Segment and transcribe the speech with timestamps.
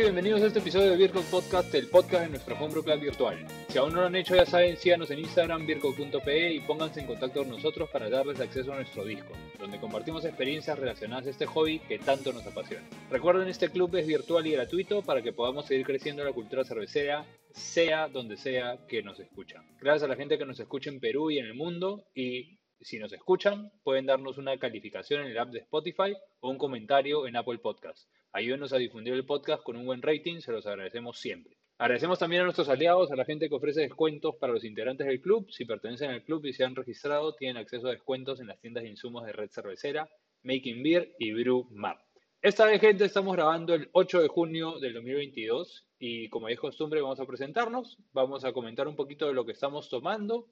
[0.00, 3.46] Gente, bienvenidos a este episodio de Virco Podcast, el podcast de nuestro Homebrew Club virtual.
[3.68, 7.06] Si aún no lo han hecho, ya saben, síganos en Instagram, virco.pe y pónganse en
[7.06, 11.44] contacto con nosotros para darles acceso a nuestro Discord, donde compartimos experiencias relacionadas a este
[11.44, 12.88] hobby que tanto nos apasiona.
[13.10, 17.26] Recuerden, este club es virtual y gratuito para que podamos seguir creciendo la cultura cervecera,
[17.52, 19.66] sea donde sea que nos escuchan.
[19.82, 22.98] Gracias a la gente que nos escucha en Perú y en el mundo y si
[22.98, 27.36] nos escuchan, pueden darnos una calificación en el app de Spotify o un comentario en
[27.36, 28.08] Apple Podcast.
[28.32, 31.56] Ayúdenos a difundir el podcast con un buen rating, se los agradecemos siempre.
[31.78, 35.20] Agradecemos también a nuestros aliados, a la gente que ofrece descuentos para los integrantes del
[35.20, 35.50] club.
[35.50, 38.84] Si pertenecen al club y se han registrado, tienen acceso a descuentos en las tiendas
[38.84, 40.08] de insumos de Red Cervecera,
[40.44, 41.98] Making Beer y Brew Map.
[42.40, 47.00] Esta vez, gente, estamos grabando el 8 de junio del 2022 y como es costumbre
[47.00, 50.46] vamos a presentarnos, vamos a comentar un poquito de lo que estamos tomando,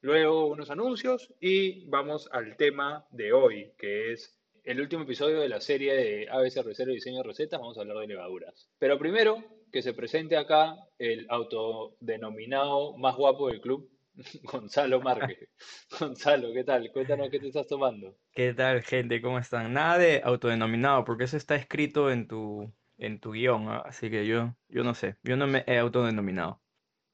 [0.00, 5.48] luego unos anuncios y vamos al tema de hoy, que es el último episodio de
[5.48, 8.68] la serie de ABC Cervecero y Diseño de Recetas, vamos a hablar de levaduras.
[8.78, 13.90] Pero primero, que se presente acá el autodenominado más guapo del club,
[14.42, 15.48] Gonzalo Márquez.
[16.00, 16.90] Gonzalo, ¿qué tal?
[16.92, 18.16] Cuéntanos qué te estás tomando.
[18.32, 19.20] ¿Qué tal, gente?
[19.20, 19.72] ¿Cómo están?
[19.72, 23.82] Nada de autodenominado, porque eso está escrito en tu, en tu guion, ¿ah?
[23.84, 26.60] así que yo, yo no sé, yo no me he autodenominado.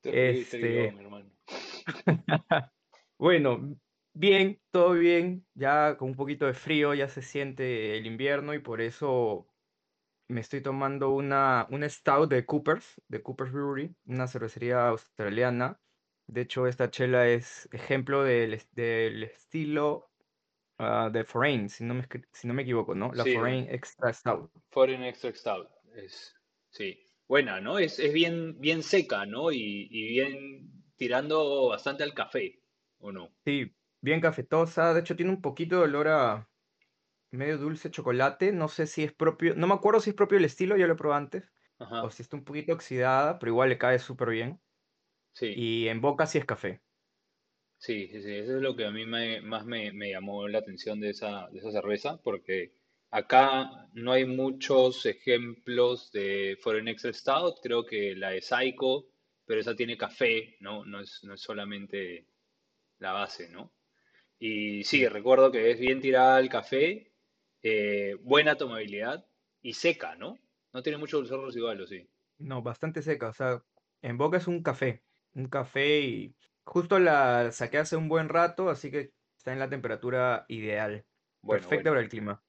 [0.02, 0.88] Este...
[0.88, 1.30] hermano.
[3.18, 3.76] bueno,
[4.18, 8.60] Bien, todo bien, ya con un poquito de frío, ya se siente el invierno y
[8.60, 9.46] por eso
[10.28, 15.82] me estoy tomando una, un stout de Coopers, de Coopers Brewery, una cervecería australiana.
[16.26, 20.08] De hecho, esta chela es ejemplo del, del estilo
[20.78, 23.12] ah, de Foreign, si no, me, si no me equivoco, ¿no?
[23.12, 24.50] La Foreign Extra Stout.
[24.70, 26.34] Foreign Extra Stout, es,
[26.70, 26.98] sí,
[27.28, 27.78] buena, ¿no?
[27.78, 29.52] Es, es bien, bien seca, ¿no?
[29.52, 32.62] Y, y bien tirando bastante al café,
[32.98, 33.30] ¿o no?
[33.44, 34.94] Sí, bien cafetosa.
[34.94, 36.48] De hecho, tiene un poquito de olor a
[37.30, 38.52] medio dulce chocolate.
[38.52, 40.96] No sé si es propio, no me acuerdo si es propio el estilo, ya lo
[40.96, 41.52] probé antes.
[41.78, 44.60] O si está un poquito oxidada, pero igual le cae súper bien.
[45.32, 45.52] Sí.
[45.54, 46.80] Y en boca sí es café.
[47.78, 51.10] Sí, sí, sí, eso es lo que a mí más me, llamó la atención de
[51.10, 52.72] esa, de esa cerveza, porque
[53.10, 59.06] acá no hay muchos ejemplos de Foreign Extra Stout, creo que la de Psycho,
[59.44, 60.84] pero esa tiene café, ¿no?
[60.86, 62.26] No es, no es solamente
[62.98, 63.75] la base, ¿no?
[64.38, 67.12] Y sí, recuerdo que es bien tirada al café,
[67.62, 69.26] eh, buena tomabilidad
[69.62, 70.38] y seca, ¿no?
[70.72, 72.08] No tiene mucho dulzor residual, ¿o sí?
[72.38, 73.28] No, bastante seca.
[73.28, 73.62] O sea,
[74.02, 75.02] en boca es un café.
[75.34, 79.70] Un café y justo la saqué hace un buen rato, así que está en la
[79.70, 81.04] temperatura ideal.
[81.46, 82.42] Perfecta para el clima.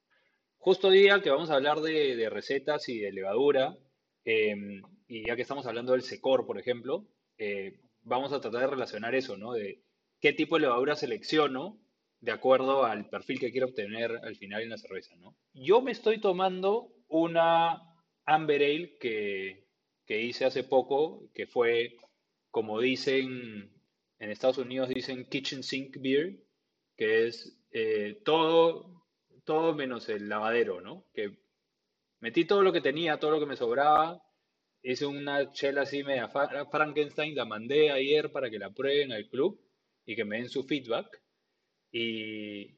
[0.58, 3.78] Justo día que vamos a hablar de, recetas y de levadura,
[4.26, 8.68] em, y ya que estamos hablando del secor, por ejemplo, eh, vamos a tratar de
[8.68, 9.54] relacionar eso, ¿no?
[9.54, 9.84] De
[10.20, 11.80] qué tipo de levadura selecciono
[12.20, 15.36] de acuerdo al perfil que quiero obtener al final en la cerveza, ¿no?
[15.54, 17.82] Yo me estoy tomando una
[18.26, 19.66] Amber Ale que,
[20.08, 21.96] hice hace poco, que fue,
[22.50, 23.72] como dicen,
[24.20, 26.40] en Estados Unidos dicen kitchen sink beer,
[26.96, 29.06] que es eh, todo,
[29.44, 31.06] todo menos el lavadero, ¿no?
[31.14, 31.38] Que
[32.20, 34.24] metí todo lo que tenía, todo lo que me sobraba,
[34.82, 39.67] hice una chela así media Frankenstein, la mandé ayer para que la prueben al club
[40.08, 41.22] y que me den su feedback.
[41.92, 42.72] Y,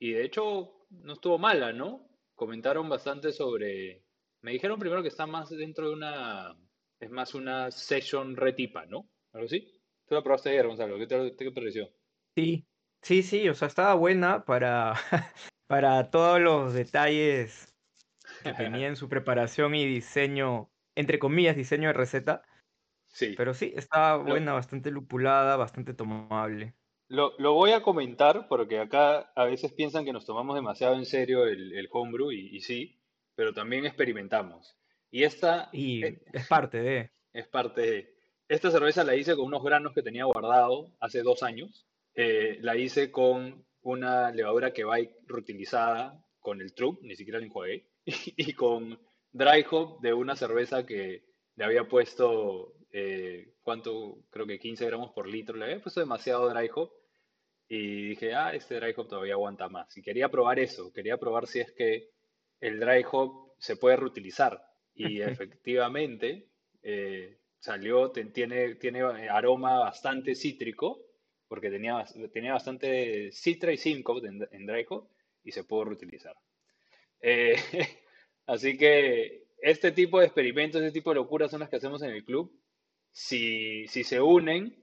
[0.00, 2.08] de hecho no estuvo mala, ¿no?
[2.34, 4.04] Comentaron bastante sobre...
[4.40, 6.56] Me dijeron primero que está más dentro de una...
[6.98, 9.10] Es más una session retipa, ¿no?
[9.32, 9.82] ¿Algo así?
[10.06, 10.96] Tú la probaste ayer, Gonzalo.
[10.96, 11.90] ¿Qué te, qué pareció?
[12.36, 12.64] Sí,
[13.02, 13.48] sí, sí.
[13.48, 14.94] O sea, estaba buena para,
[15.66, 17.74] para todos los detalles
[18.42, 22.42] que tenía en su preparación y diseño, entre comillas, diseño de receta.
[23.16, 23.32] Sí.
[23.34, 26.74] Pero sí, estaba buena, bastante lupulada, bastante tomable.
[27.08, 31.46] Lo, voy a comentar porque acá a veces piensan que nos tomamos demasiado en serio
[31.46, 33.00] el, homebrew y, sí,
[33.34, 34.76] pero también experimentamos.
[35.10, 35.70] Y esta...
[35.72, 37.10] Y eh, es, parte de...
[37.32, 38.14] Es parte de...
[38.48, 41.86] Esta cerveza la hice con unos granos que tenía guardado hace dos años.
[42.14, 44.96] Eh, la hice con una levadura que va
[45.26, 48.12] reutilizada con el True, ni siquiera la enjuagué, y,
[48.50, 49.00] y con
[49.32, 51.24] dry hop de una cerveza que
[51.56, 54.24] le había puesto, eh, ¿cuánto?
[54.30, 55.54] Creo que 15 gramos por litro.
[55.54, 56.90] Le había puesto demasiado dry hop.
[57.68, 59.94] Y dije, ah, este dry hop todavía aguanta más.
[59.98, 60.90] Y quería probar eso.
[60.94, 62.08] Quería probar si es que
[62.58, 64.62] el dry hop se puede reutilizar.
[64.94, 66.48] Y efectivamente
[66.82, 71.02] eh, salió, tiene, tiene aroma bastante cítrico,
[71.48, 72.02] porque tenía,
[72.32, 75.10] tenía bastante citra y simcoe en, en dry hop
[75.44, 76.34] y se puede reutilizar.
[77.20, 77.56] Eh,
[78.46, 82.10] así que este tipo de experimentos, este tipo de locuras son las que hacemos en
[82.10, 82.50] el club.
[83.18, 84.76] Si, si se unen,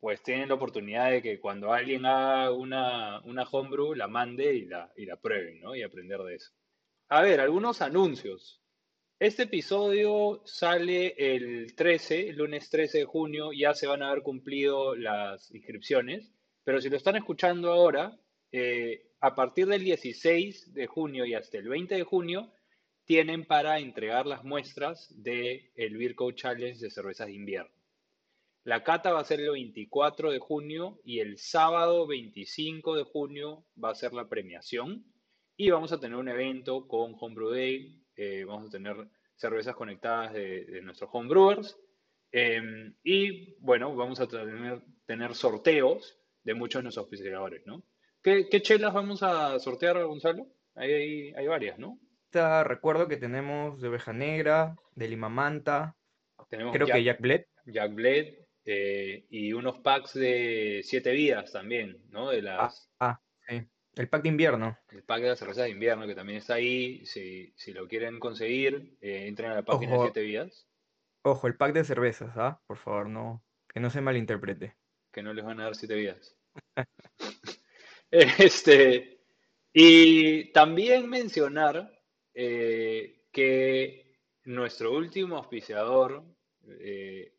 [0.00, 4.64] pues tienen la oportunidad de que cuando alguien haga una, una homebrew, la mande y
[4.64, 5.76] la, y la prueben, ¿no?
[5.76, 6.50] Y aprender de eso.
[7.08, 8.60] A ver, algunos anuncios.
[9.20, 14.24] Este episodio sale el 13, el lunes 13 de junio, ya se van a haber
[14.24, 16.34] cumplido las inscripciones,
[16.64, 18.18] pero si lo están escuchando ahora,
[18.50, 22.52] eh, a partir del 16 de junio y hasta el 20 de junio,
[23.04, 27.75] tienen para entregar las muestras del el Beer Challenge de cervezas de invierno.
[28.66, 33.64] La cata va a ser el 24 de junio y el sábado 25 de junio
[33.82, 35.04] va a ser la premiación.
[35.56, 38.96] Y vamos a tener un evento con Homebrew Day, eh, vamos a tener
[39.36, 41.78] cervezas conectadas de, nuestros homebrewers.
[42.32, 47.84] Em, y bueno, vamos a tener, tener, sorteos de muchos de nuestros auspiciadores, ¿no?
[48.20, 50.44] ¿Qué, chelas vamos a sortear, Gonzalo?
[50.74, 52.00] Hay, hay, varias, ¿no?
[52.64, 55.96] recuerdo que tenemos de oveja negra, de lima manta,
[56.50, 57.44] creo que Jack Bled.
[57.64, 62.30] Jack Bled, eh, y unos packs de siete vidas también, ¿no?
[62.30, 62.90] De ah, las...
[62.98, 63.62] Ah, sí.
[63.94, 64.76] El pack de invierno.
[64.90, 67.06] El pack de las cervezas de invierno, que también está ahí.
[67.06, 70.66] Si, si lo quieren conseguir, eh, entren a la página de siete vidas.
[71.22, 72.60] Ojo, el pack de cervezas, ¿ah?
[72.66, 74.76] Por favor, no, que no se malinterprete.
[75.12, 76.36] Que no les van a dar siete vidas.
[78.10, 79.20] este,
[79.72, 82.02] y también mencionar
[82.34, 86.24] eh, que nuestro último auspiciador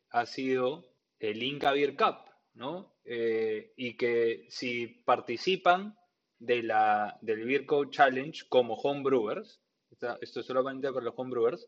[0.10, 2.96] ha sido el Inca Beer Cup, ¿no?
[3.06, 5.98] Eh, y que si participan
[6.40, 11.68] de la, del Beer Code Challenge como homebrewers, esto es solamente para los homebrewers,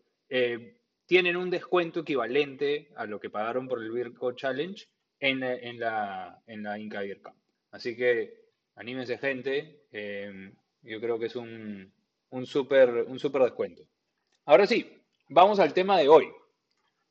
[1.05, 4.87] tienen un descuento equivalente a lo que pagaron por el Beer Challenge
[5.19, 7.33] en, en, la, en la Inca Beer Cup.
[7.71, 8.33] Así que
[8.75, 9.85] anímense gente,
[10.83, 11.91] yo creo que es un,
[12.29, 13.83] un súper un super descuento.
[14.45, 14.91] Ahora sí,
[15.29, 16.27] vamos al tema de hoy.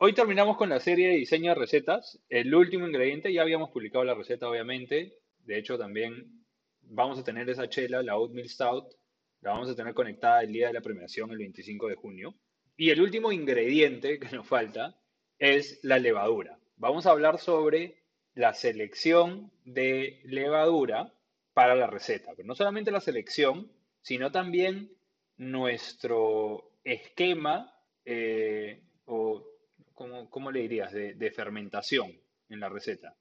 [0.01, 2.21] Hoy terminamos con la serie de diseño de recetas.
[2.29, 5.19] El último ingrediente, ya habíamos publicado la receta, obviamente.
[5.41, 6.47] De hecho, también
[6.83, 8.95] vamos a tener esa chela, la Oatmeal Stout.
[9.41, 12.37] La vamos a tener conectada el día de la premiación, el 25 de junio.
[12.77, 14.97] Y el último ingrediente que nos falta
[15.37, 16.61] es la levadura.
[16.77, 18.05] Vamos a hablar sobre
[18.35, 21.13] la selección de levadura
[21.55, 22.35] para la receta.
[22.37, 24.93] Pero no solamente la selección, sino también
[25.39, 27.75] nuestro esquema,
[28.05, 29.58] eh, o
[29.99, 32.13] ¿cómo, le dirías?, de, fermentación
[32.49, 33.17] en la receta.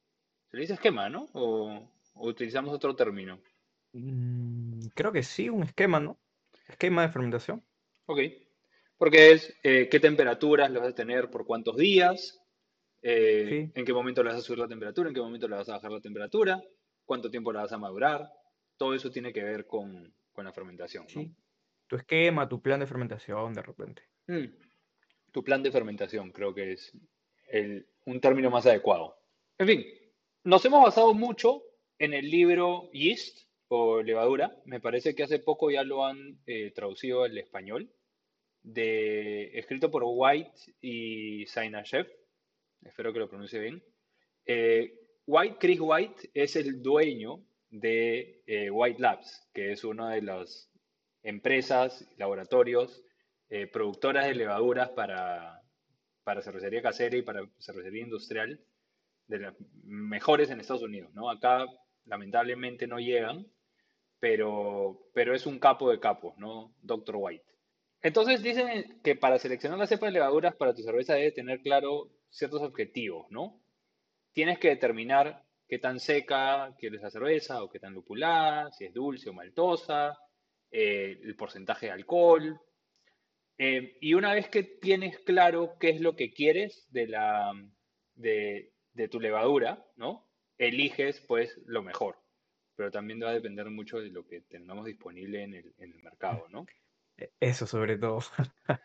[0.49, 1.27] Se le dice esquema, ¿no?
[1.33, 3.39] ¿O, utilizamos otro término?
[3.93, 6.17] Mm, creo que sí, un esquema, ¿no?
[6.67, 7.63] Esquema de fermentación.
[8.05, 8.19] Ok.
[8.97, 12.39] Porque es eh, qué temperaturas lo vas a tener por cuántos días,
[13.01, 15.69] eh, en qué momento le vas a subir la temperatura, en qué momento le vas
[15.69, 16.61] a bajar la temperatura,
[17.05, 18.27] cuánto tiempo la vas a madurar.
[18.77, 21.05] Todo eso tiene que ver con, la fermentación.
[21.15, 21.35] ¿no?
[21.87, 24.03] tu esquema, tu plan de fermentación de repente.
[24.27, 24.66] Mm.
[25.37, 26.91] Tu plan de fermentación creo que es
[28.07, 29.19] un término más adecuado.
[29.59, 29.85] En fin,
[30.43, 31.61] nos hemos basado mucho
[31.99, 34.59] en el libro Yeast o levadura.
[34.65, 37.87] Me parece que hace poco ya lo han eh, traducido al español.
[38.63, 42.07] De, escrito por White y Saina Chef.
[42.81, 43.83] Espero que lo pronuncie bien.
[44.43, 44.91] Eh,
[45.27, 50.71] White, Chris White, es el dueño de eh, White Labs, que es uno de los
[51.21, 53.03] empresas, laboratorios,
[53.49, 55.61] eh, productoras de levaduras para,
[56.23, 58.59] para cervecería casera y para cervecería industrial,
[59.27, 61.13] de las mejores en Estados Unidos.
[61.13, 61.29] ¿no?
[61.29, 61.65] Acá
[62.05, 63.45] lamentablemente no llegan,
[64.19, 66.73] pero, pero es un capo de capos, ¿no?
[66.81, 67.15] Dr.
[67.17, 67.45] White.
[68.01, 72.09] Entonces dicen que para seleccionar las cepas de levaduras para tu cerveza debe tener claro
[72.29, 73.61] ciertos objetivos, ¿no?
[74.33, 78.93] Tienes que determinar qué tan seca quieres la cerveza o qué tan lupulada, si es
[78.93, 80.17] dulce o maltosa,
[80.71, 82.59] eh, el porcentaje de alcohol.
[83.57, 87.51] Eh, y una vez que tienes claro qué es lo que quieres de, la,
[88.15, 88.71] de,
[89.09, 90.29] tu levadura, ¿no?
[90.57, 92.17] Eliges pues lo mejor.
[92.75, 96.03] Pero también va a depender mucho de lo que tengamos disponible en el, en el
[96.03, 96.67] mercado, ¿no?
[97.17, 98.19] E, eso sobre todo.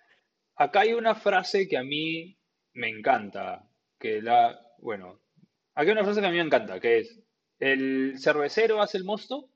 [0.57, 2.39] Acá hay una frase que a mí
[2.75, 5.21] me encanta, que la, bueno,
[5.75, 7.21] aquí hay una frase que a mí me encanta, que es,
[7.59, 9.51] el cervecero hace el mosto,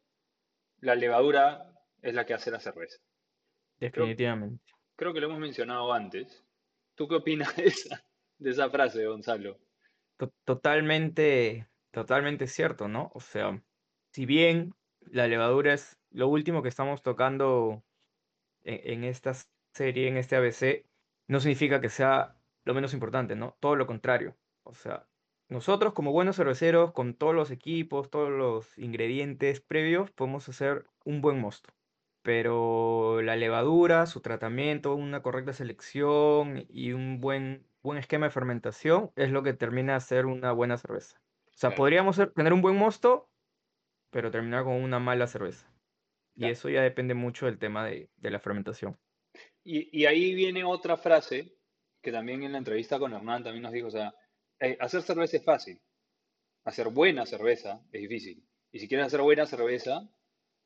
[0.81, 2.99] la levadura es la que hace la cerveza.
[3.81, 4.63] Definitivamente.
[4.65, 6.45] creo que lo hemos mencionado antes.
[6.95, 8.05] ¿Tú qué opinas de esa,
[8.39, 9.59] de esa frase, Gonzalo?
[10.45, 13.11] Totalmente, totalmente cierto, ¿no?
[13.15, 13.63] O sea,
[14.13, 17.85] si bien la levadura es lo último que estamos tocando
[18.65, 19.35] en, en esta
[19.75, 20.87] serie, en este ABC,
[21.29, 23.57] no significa que sea lo menos importante, ¿no?
[23.61, 24.37] Todo lo contrario.
[24.63, 25.07] O sea,
[25.49, 31.21] nosotros como buenos cerveceros, con todos los equipos, todos los ingredientes previos, podemos hacer un
[31.21, 31.76] buen mosto.
[32.27, 39.13] Pero la levadura, su tratamiento, una correcta selección y un buen, buen esquema de fermentación
[39.15, 41.21] es lo que termina de ser una buena cerveza.
[41.21, 41.77] O sea, Claro.
[41.77, 43.29] podríamos ser- tener un buen mosto,
[44.11, 45.73] pero terminar con una mala cerveza.
[46.35, 46.53] Y Claro.
[46.55, 48.99] eso ya depende mucho del tema de, de la fermentación.
[49.63, 51.55] Y, y ahí viene otra frase
[52.03, 54.13] que también en la entrevista con Hernán también nos dijo, o sea,
[54.59, 55.81] eh, hacer cerveza es fácil,
[56.65, 58.43] hacer buena cerveza es difícil.
[58.73, 60.11] Y si quieres hacer buena cerveza,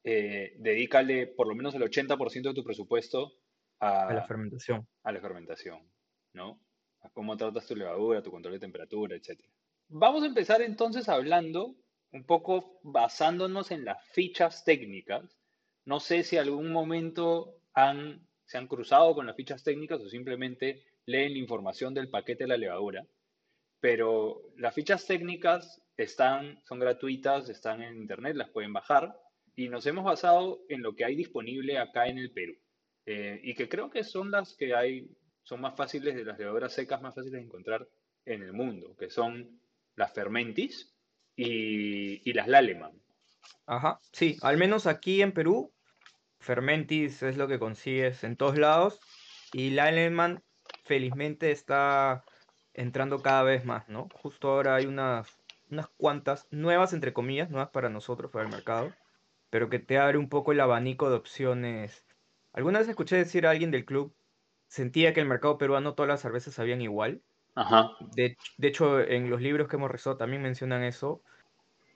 [0.04, 3.33] eh, dedícale por lo menos el 80% de tu presupuesto
[3.78, 4.87] A la fermentación.
[5.02, 5.90] a la fermentación,
[6.33, 6.61] ¿no?
[7.02, 9.40] A cómo tratas tu levadura, tu control de temperatura, etc.
[9.88, 11.76] Vamos a empezar entonces hablando
[12.12, 15.38] un poco basándonos en las fichas técnicas.
[15.85, 20.85] No sé si algún momento han, se han cruzado con las fichas técnicas o simplemente
[21.07, 23.07] leen la información del paquete de la levadura,
[23.80, 29.19] pero las fichas técnicas están, son gratuitas, están en internet, las pueden bajar
[29.57, 32.57] y nos hemos basado en lo que hay disponible acá en el Perú.
[33.07, 35.09] Eh, y que creo que son las que hay,
[35.42, 37.88] son más fáciles de las levaduras secas, más fáciles de encontrar
[38.25, 39.61] en el mundo, que son
[39.97, 40.95] las Fermentis
[41.37, 42.92] y, y las Laleman.
[43.66, 45.73] Ajá, sí, al menos aquí en Perú,
[46.38, 49.00] Fermentis es lo que consigues en todos lados
[49.52, 50.42] y la Alemán
[50.85, 52.25] felizmente está
[52.75, 54.09] entrando cada vez más, ¿no?
[54.14, 55.28] Justo ahora hay unas,
[55.71, 58.92] unas cuantas nuevas, entre comillas, nuevas para nosotros, para el mercado,
[59.50, 62.07] pero que te abre un poco el abanico de opciones.
[62.52, 64.16] Alguna vez escuché decir a alguien del club,
[64.69, 67.23] sentía que el mercado peruano todas las cervezas sabían igual.
[67.54, 71.23] Ajá, De, de hecho, en los libros que hemos rezado también mencionan eso,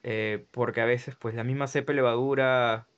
[0.03, 2.89] eh, porque a veces pues la misma cepa levadura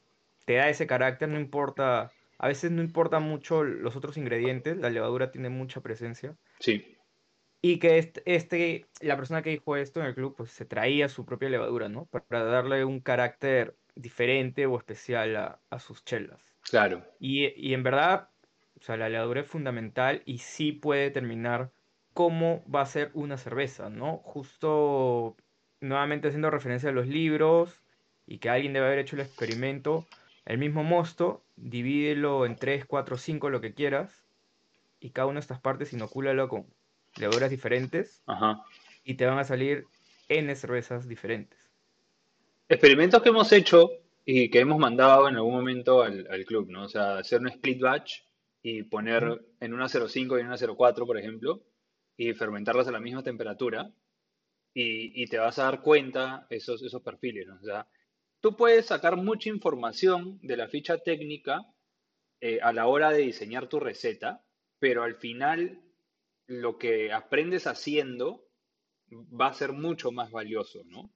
[0.46, 4.90] te da ese carácter, no importa, a veces no importa mucho los otros ingredientes, la
[4.90, 6.36] levadura tiene mucha presencia.
[6.60, 6.96] sí,
[7.62, 11.08] Y que este, este, la persona que dijo esto en el club, pues se traía
[11.08, 12.06] su propia levadura, ¿no?
[12.06, 16.56] Para darle un carácter diferente o especial a, a sus chelas.
[16.70, 18.30] claro, Y, y en verdad,
[18.78, 21.72] o sea, la levadura es fundamental y sí puede determinar
[22.14, 24.18] cómo va a ser una cerveza, ¿no?
[24.18, 25.36] Justo
[25.80, 27.82] nuevamente haciendo referencia a los libros
[28.26, 30.10] y que alguien debe haber hecho el experimento,
[30.44, 34.26] el mismo mosto, divídelo en 3, 4, 5, lo que quieras,
[35.00, 36.74] y cada una de estas partes inocúlalo con
[37.16, 38.66] levaduras diferentes ajá.
[39.04, 39.90] y te van a salir
[40.28, 41.65] N cervezas diferentes.
[42.68, 43.90] Experimentos que hemos hecho
[44.25, 46.85] y que hemos mandado en algún momento al, al club, ¿no?
[46.85, 48.23] O sea, hacer un split batch
[48.62, 51.62] y poner en una 0.5 y en una 0.4, por ejemplo,
[52.16, 53.92] y fermentarlas a la misma temperatura
[54.75, 57.56] y, y te vas a dar cuenta esos, esos perfiles, ¿no?
[57.56, 57.87] O sea,
[58.40, 61.61] tú puedes sacar mucha información de la ficha técnica
[62.40, 64.44] eh, a la hora de diseñar tu receta,
[64.78, 65.80] pero al final
[66.46, 68.49] lo que aprendes haciendo
[69.12, 71.12] va a ser mucho más valioso, ¿no?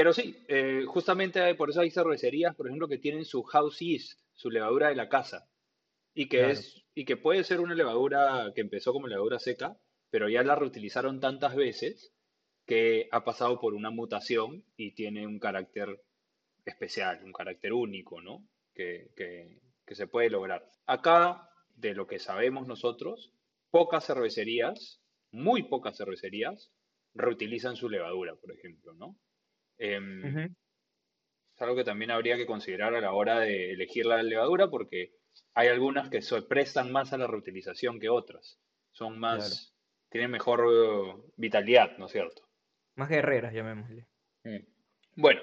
[0.00, 4.18] Pero sí, eh, justamente por eso hay cervecerías, por ejemplo, que tienen su house yeast,
[4.32, 5.50] su levadura de la casa,
[6.14, 6.52] y que Claro.
[6.54, 9.76] es, y que puede ser una levadura que empezó como levadura seca,
[10.08, 12.14] pero ya la reutilizaron tantas veces
[12.66, 16.00] que ha pasado por una mutación y tiene un carácter
[16.64, 18.48] especial, un carácter único, ¿no?
[18.72, 20.66] Que, que- que se puede lograr.
[20.86, 23.34] Acá, de lo que sabemos nosotros,
[23.70, 26.72] pocas cervecerías, muy pocas cervecerías,
[27.12, 29.18] reutilizan su levadura, por ejemplo, ¿no?
[29.82, 30.24] Em,
[31.54, 35.14] es algo que también habría que considerar a la hora de elegir la levadura porque
[35.54, 38.60] hay algunas que se prestan más a la reutilización que otras.
[38.92, 39.38] Son Claro.
[39.38, 39.74] más,
[40.10, 42.42] tienen mejor eh, vitalidad, ¿no es cierto?
[42.96, 44.06] Más guerreras, llamémosle.
[44.44, 44.58] Mm.
[45.16, 45.40] Bueno,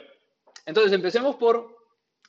[0.65, 1.75] entonces empecemos por,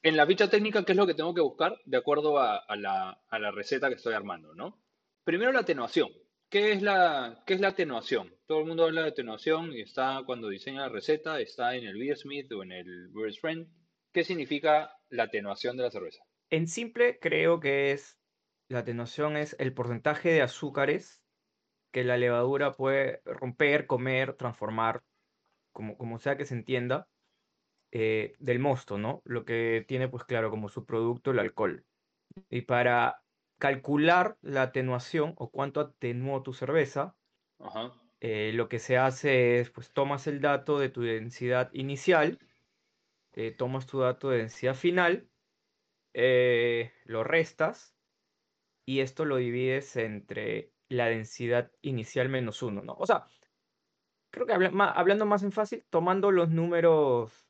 [0.03, 2.77] en la ficha técnica, ¿qué es lo que tengo que buscar de acuerdo a, a
[2.77, 4.81] la, a la receta que estoy armando, ¿no?
[5.25, 6.09] Primero la atenuación.
[6.51, 8.35] ¿Qué es la, qué es la atenuación?
[8.47, 11.99] Todo el mundo habla de atenuación y está cuando diseña la receta, está en el
[11.99, 13.69] Beersmith o en el Brewer's Friend.
[14.13, 16.23] ¿Qué significa la atenuación de la cerveza?
[16.49, 18.19] En simple, creo que es
[18.69, 21.23] la atenuación es el porcentaje de azúcares
[21.93, 25.03] que la levadura puede romper, comer, transformar,
[25.73, 27.09] como, como sea que se entienda,
[27.93, 29.21] eh, del mosto, ¿no?
[29.25, 31.85] Lo que tiene, pues claro, como su producto el alcohol.
[32.51, 33.23] Y para
[33.59, 37.17] calcular la atenuación o cuánto atenuó tu cerveza,
[37.59, 42.39] Ajá, eh, lo que se hace es, pues tomas el dato de tu densidad inicial,
[43.35, 45.29] eh, tomas tu dato de densidad final,
[46.15, 47.95] eh, lo restas
[48.85, 52.95] y esto lo divides entre la densidad inicial menos 1, ¿no?
[52.95, 53.27] O sea,
[54.31, 57.49] creo que hablando más en fácil, tomando los números,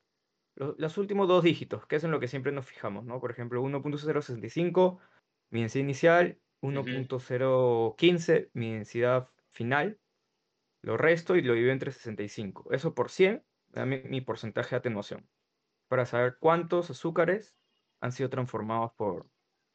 [0.55, 3.19] los, últimos dos dígitos, que es en lo que siempre nos fijamos, ¿no?
[3.19, 4.99] Por ejemplo, 1.065,
[5.49, 9.99] mi densidad inicial, 1.015, mi densidad final,
[10.81, 12.71] lo resto y lo divido entre 65.
[12.71, 15.27] Eso por 100, da mi porcentaje de atenuación,
[15.87, 17.55] para saber cuántos azúcares
[18.01, 19.27] han sido transformados por,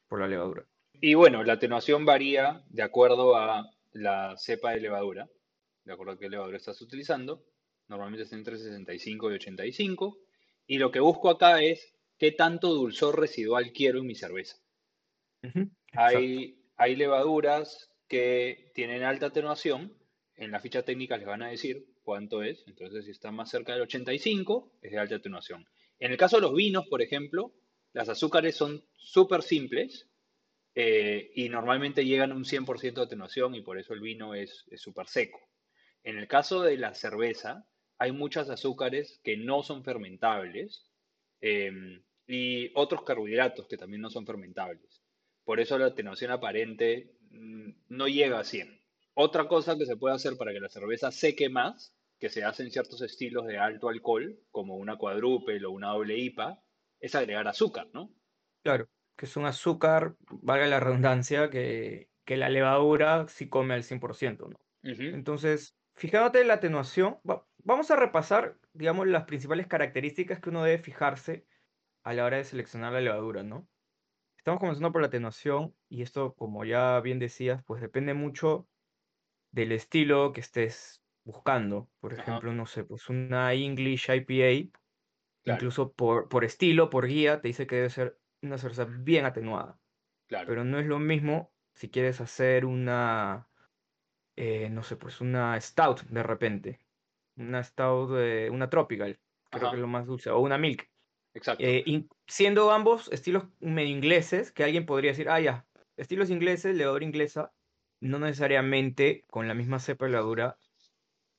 [0.07, 0.65] por la levadura.
[1.01, 5.29] Y bueno, la atenuación varía de acuerdo a la cepa de levadura,
[5.83, 7.45] de acuerdo a qué levadura estás utilizando.
[7.87, 10.17] Normalmente es entre 65 y 85.
[10.67, 14.57] Y lo que busco acá es qué tanto dulzor residual quiero en mi cerveza.
[15.93, 19.93] Hay, hay levaduras que tienen alta atenuación.
[20.35, 22.63] En la ficha técnica les van a decir cuánto es.
[22.67, 25.65] Entonces, si está más cerca del 85, es de alta atenuación.
[25.99, 27.53] En el caso de los vinos, por ejemplo,
[27.93, 30.09] las azúcares son súper simples
[30.75, 34.65] eh, y normalmente llegan a un 100% de atenuación y por eso el vino es
[34.75, 35.39] súper seco.
[36.03, 37.65] En el caso de la cerveza,
[37.97, 40.85] hay muchas azúcares que no son fermentables
[41.41, 45.01] em, y otros carbohidratos que también no son fermentables.
[45.45, 48.81] Por eso la atenuación aparente mm, no llega a 100.
[49.13, 52.63] Otra cosa que se puede hacer para que la cerveza seque más, que se hace
[52.63, 56.61] en ciertos estilos de alto alcohol, como una cuadruple o una doble IPA,
[56.99, 58.13] es agregar azúcar, ¿no?
[58.61, 64.49] Claro que es un azúcar, valga la redundancia, que, la levadura sí come al 100%,
[64.49, 64.59] ¿no?
[64.83, 67.19] Entonces, fijándote en la atenuación,
[67.63, 71.45] vamos a repasar, digamos, las principales características que uno debe fijarse
[72.03, 73.67] a la hora de seleccionar la levadura, ¿no?
[74.45, 78.69] Estamos comenzando por la atenuación y esto, como ya bien decías, pues depende mucho
[79.49, 81.89] del estilo que estés buscando.
[81.99, 84.69] Por ejemplo, no sé, pues una English IPA,
[85.45, 89.79] incluso por, por estilo, por guía, te dice que debe ser una cerveza bien atenuada.
[90.27, 90.45] Claro.
[90.47, 93.49] Pero no es lo mismo si quieres hacer una,
[94.35, 96.79] eh, no sé, pues una stout de repente.
[97.35, 100.87] Una stout, de una tropical, creo que es lo más dulce, o una milk.
[101.35, 101.63] Exacto.
[101.63, 105.65] Eh, siendo ambos estilos medio ingleses, que alguien podría decir, ah, ya,
[105.97, 107.53] estilos ingleses, levadura inglesa,
[107.99, 110.57] no necesariamente con la misma cepa de levadura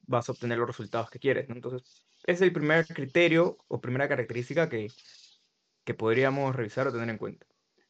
[0.07, 1.55] vas a obtener los resultados que quieres, ¿no?
[1.55, 4.89] Entonces, es el primer criterio o primera característica que,
[5.85, 7.47] que podríamos revisar o tener en cuenta.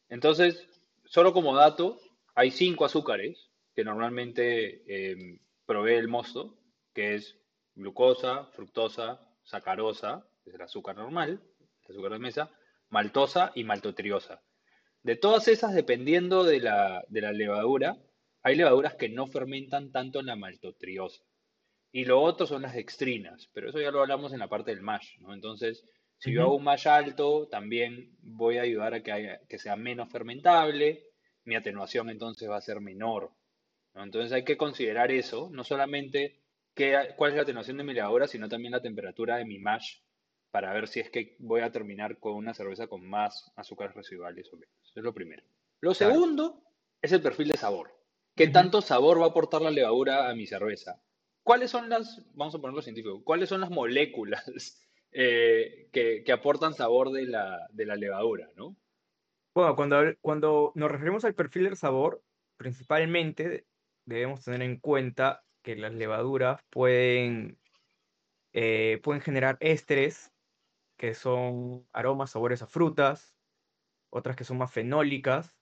[0.08, 0.68] Entonces,
[1.04, 1.98] solo como dato,
[2.34, 6.56] hay cinco azúcares que normalmente em, provee el mosto,
[6.94, 7.36] que es
[7.74, 11.42] glucosa, fructosa, sacarosa, que es el azúcar normal,
[11.88, 12.50] el azúcar de mesa,
[12.88, 14.42] maltosa y maltotriosa.
[15.02, 17.96] De todas esas, dependiendo de la, de la levadura,
[18.42, 21.22] hay levaduras que no fermentan tanto en la maltotriosa.
[21.92, 24.82] Y lo otro son las dextrinas, pero eso ya lo hablamos en la parte del
[24.82, 25.32] mash, ¿no?
[25.32, 25.84] Entonces,
[26.18, 30.10] si yo hago un mash alto, también voy a ayudar a que, que sea menos
[30.10, 31.04] fermentable,
[31.44, 33.30] mi atenuación entonces va a ser menor.
[33.94, 36.42] Entonces hay que considerar eso, no solamente
[36.74, 40.00] qué, cuál es la atenuación de mi levadura, sino también la temperatura de mi mash
[40.56, 44.50] para ver si es que voy a terminar con una cerveza con más azúcares residuales
[44.54, 44.74] o menos.
[44.84, 45.42] Eso es lo primero.
[45.82, 46.62] Lo segundo
[47.02, 47.94] es el perfil de sabor.
[48.34, 50.98] ¿Qué tanto sabor va a aportar la levadura a mi cerveza?
[51.42, 54.80] ¿Cuáles son las, vamos a ponerlo científico, cuáles son las moléculas
[55.12, 58.74] eh, que, aportan sabor de la, levadura, ¿no?
[59.54, 62.22] Bueno, cuando, cuando nos referimos al perfil del sabor,
[62.56, 63.66] principalmente
[64.06, 67.58] debemos tener en cuenta que las levaduras pueden,
[68.54, 70.32] eh, pueden generar ésteres,
[70.96, 73.34] que son aromas, sabores a frutas,
[74.10, 75.56] otras que son más fenólicas,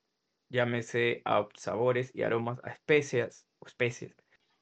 [0.49, 4.17] llámese a sabores y aromas a especias o especies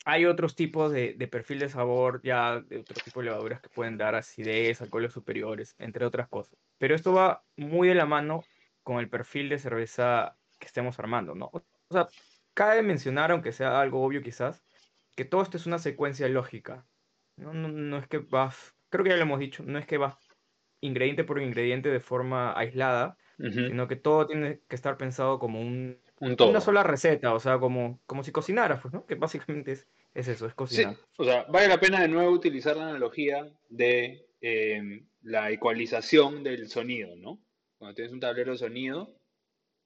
[0.04, 3.96] hay otros tipos de, perfil de sabor, ya de otro tipo de levaduras que pueden
[3.96, 6.58] dar acidez, alcoholes superiores, entre otras cosas.
[6.78, 8.44] Pero esto va muy de la mano
[8.82, 11.50] con el perfil de cerveza que estemos armando, ¿no?
[11.52, 12.08] O sea,
[12.54, 14.64] cabe mencionar, aunque sea algo obvio quizás,
[15.14, 16.86] que todo esto es una secuencia lógica.
[17.36, 20.16] No, no, es que vas, creo que ya lo hemos dicho, no es que vas
[20.82, 25.98] ingrediente por ingrediente de forma aislada, sino que todo tiene que estar pensado como un,
[26.20, 29.04] una sola receta, o sea, como, como si cocinaras, pues, ¿no?
[29.04, 30.96] Que básicamente es, es eso, es cocinar.
[31.16, 36.68] o sea, vale la pena de nuevo utilizar la analogía de em, la ecualización del
[36.68, 37.40] sonido, ¿no?
[37.78, 39.16] Cuando tienes un tablero de sonido,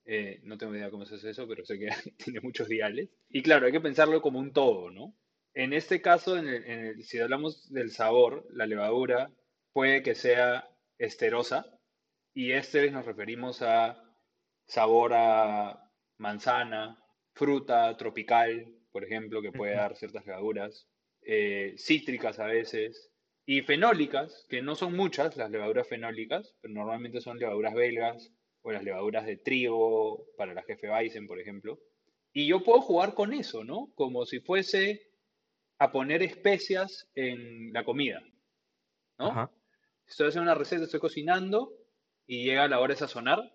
[0.04, 1.88] eh, no tengo idea cómo se hace eso, pero sé que
[2.22, 3.08] tiene muchos diales.
[3.30, 5.14] Y claro, hay que pensarlo como un todo, ¿no?
[5.54, 9.30] En este caso, en si hablamos del sabor, la levadura
[9.72, 11.66] puede que sea esterosa,
[12.34, 14.02] y este nos referimos a
[14.66, 20.88] sabor a manzana, fruta tropical, por ejemplo, que puede dar ciertas levaduras,
[21.22, 23.12] eh, cítricas a veces,
[23.46, 28.32] y fenólicas, que no son muchas las levaduras fenólicas, pero normalmente son levaduras belgas
[28.62, 31.78] o las levaduras de trigo para la jefe Weizen, por ejemplo,
[32.32, 33.92] Y yo puedo jugar con eso, ¿no?
[33.94, 35.10] Como si fuese
[35.78, 38.20] a poner especias en la comida,
[39.18, 39.28] ¿no?
[39.28, 39.50] Ajá.
[40.06, 41.72] Estoy haciendo una receta, estoy cocinando
[42.26, 43.52] y llega la hora de sazonar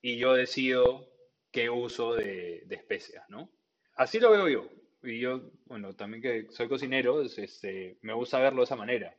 [0.00, 1.08] y yo decido
[1.50, 3.50] qué uso de, especias, ¿no?
[3.96, 4.68] Así lo veo yo.
[5.02, 9.16] Y yo, bueno, también que soy cocinero, es, este, me gusta verlo de esa manera.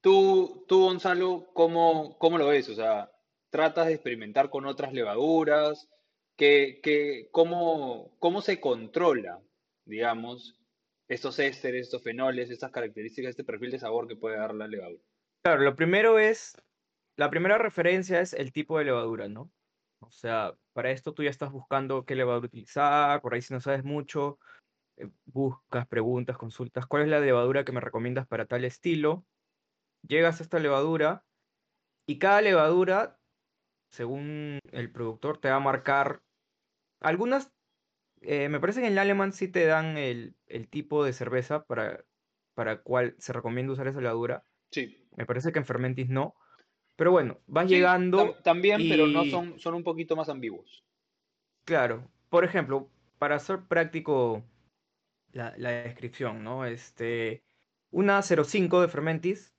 [0.00, 2.68] Tú, tú Gonzalo, ¿cómo, cómo lo ves?
[2.68, 3.10] O sea,
[3.50, 5.88] ¿tratas de experimentar con otras levaduras?
[6.36, 9.40] ¿Qué, qué- cómo, cómo se controla,
[9.84, 10.56] digamos,
[11.08, 15.02] estos ésteres, estos fenoles, estas características, este perfil de sabor que puede dar la levadura?
[15.44, 16.56] Claro, lo primero es,
[17.16, 19.52] la primera referencia es el tipo de levadura, ¿no?
[20.00, 23.60] O sea, para esto tú ya estás buscando qué levadura utilizar, por ahí si no
[23.60, 24.38] sabes mucho,
[24.96, 29.26] eh, buscas, preguntas, consultas, ¿cuál es la levadura que me recomiendas para tal estilo?
[30.00, 31.26] Llegas a esta levadura
[32.06, 33.20] y cada levadura,
[33.90, 36.22] según el productor, te va a marcar
[37.00, 37.52] algunas,
[38.22, 41.66] eh, me parece que en el alemán sí te dan el, el tipo de cerveza
[41.66, 42.06] para,
[42.54, 44.46] para cuál se recomienda usar esa levadura.
[44.70, 46.34] Sí, Me parece que en Fermentis no.
[46.96, 50.84] Pero bueno, vas sí, llegando también, pero no son, son un poquito más ambiguos.
[51.64, 54.44] claro, por ejemplo, para hacer práctico
[55.32, 56.66] la, la descripción, ¿no?
[56.66, 57.44] Este,
[57.90, 59.54] una 05 de Fermentis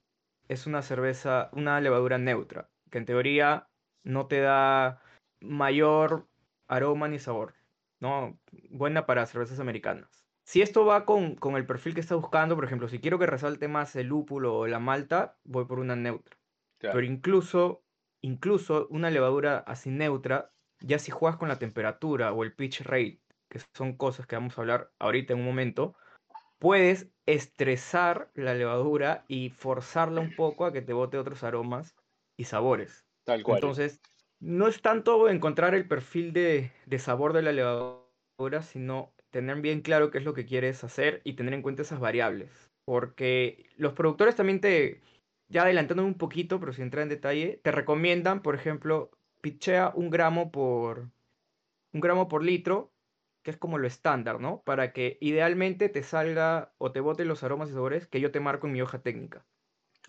[0.50, 3.70] es una cerveza, una levadura neutra, que en teoría
[4.04, 5.02] no te da
[5.42, 6.28] mayor
[6.68, 7.56] aroma ni sabor,
[8.00, 8.40] ¿no?
[8.72, 10.25] Buena para cervezas americanas.
[10.46, 13.26] Si esto va con, con el perfil que estás buscando, por ejemplo, si quiero que
[13.26, 16.38] resalte más el lúpulo o la malta, voy por una neutra.
[16.82, 17.84] Pero incluso,
[18.22, 23.22] incluso una levadura así neutra, ya si juegas con la temperatura o el pitch rate,
[23.50, 25.96] que son cosas que vamos a hablar ahorita en un momento,
[26.60, 31.96] puedes estresar la levadura y forzarla un poco a que te bote otros aromas
[32.38, 33.06] y sabores.
[33.24, 33.58] tal cual.
[33.58, 34.02] Entonces,
[34.40, 39.82] no es tanto encontrar el perfil de, de sabor de la levadura, sino tener bien
[39.82, 42.72] claro qué es lo que quieres hacer y tener en cuenta esas variables.
[42.86, 45.02] Porque los productores también te,
[45.50, 50.10] ya adelantándome un poquito, pero sin entrar en detalle, te recomiendan, por ejemplo, pichea un
[50.10, 51.10] gramo por,
[51.92, 52.94] un gramo por litro,
[53.44, 54.62] que es como lo estándar, ¿no?
[54.64, 58.40] Para que idealmente te salga o te bote los aromas y sabores que yo te
[58.40, 59.46] marco en mi hoja técnica.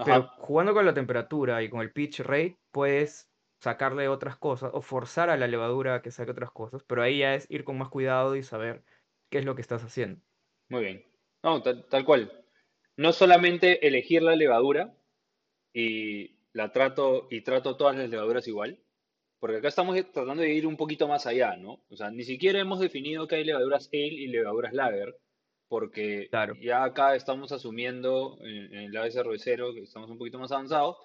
[0.04, 4.82] Pero jugando con la temperatura y con el pitch rate, puedes sacarle otras cosas o
[4.82, 7.76] forzar a la levadura a que saque otras cosas, pero ahí ya es ir con
[7.76, 8.84] más cuidado y saber
[9.30, 10.20] qué es lo que estás haciendo.
[10.68, 11.04] muy bien.
[11.42, 12.44] No, tal, tal cual.
[12.96, 14.96] No solamente elegir la levadura
[15.72, 18.82] y la trato y trato todas las levaduras igual,
[19.38, 21.84] porque acá estamos tratando de ir un poquito más allá, ¿no?
[21.90, 25.16] O sea, ni siquiera hemos definido que hay levaduras ale y levaduras lager,
[25.68, 26.54] porque Claro.
[26.60, 30.96] ya acá estamos asumiendo en, en el ABC cervecero, que estamos un poquito más avanzados,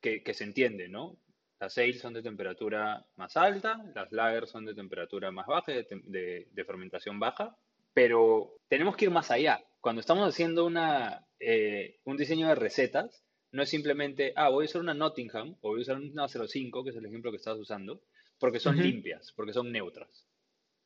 [0.00, 1.16] que, que se entiende, ¿no?
[1.60, 5.86] Las ale son de temperatura más alta, las lager son de temperatura más baja, de,
[6.04, 7.56] de- de fermentación baja,
[7.92, 9.60] pero tenemos que ir más allá.
[9.80, 14.66] Cuando estamos haciendo una, eh, un diseño de recetas, no es simplemente, ah, voy a
[14.66, 17.56] usar una Nottingham o voy a usar una 05, que es el ejemplo que estás
[17.58, 18.02] usando,
[18.38, 20.28] porque son limpias, porque son neutras.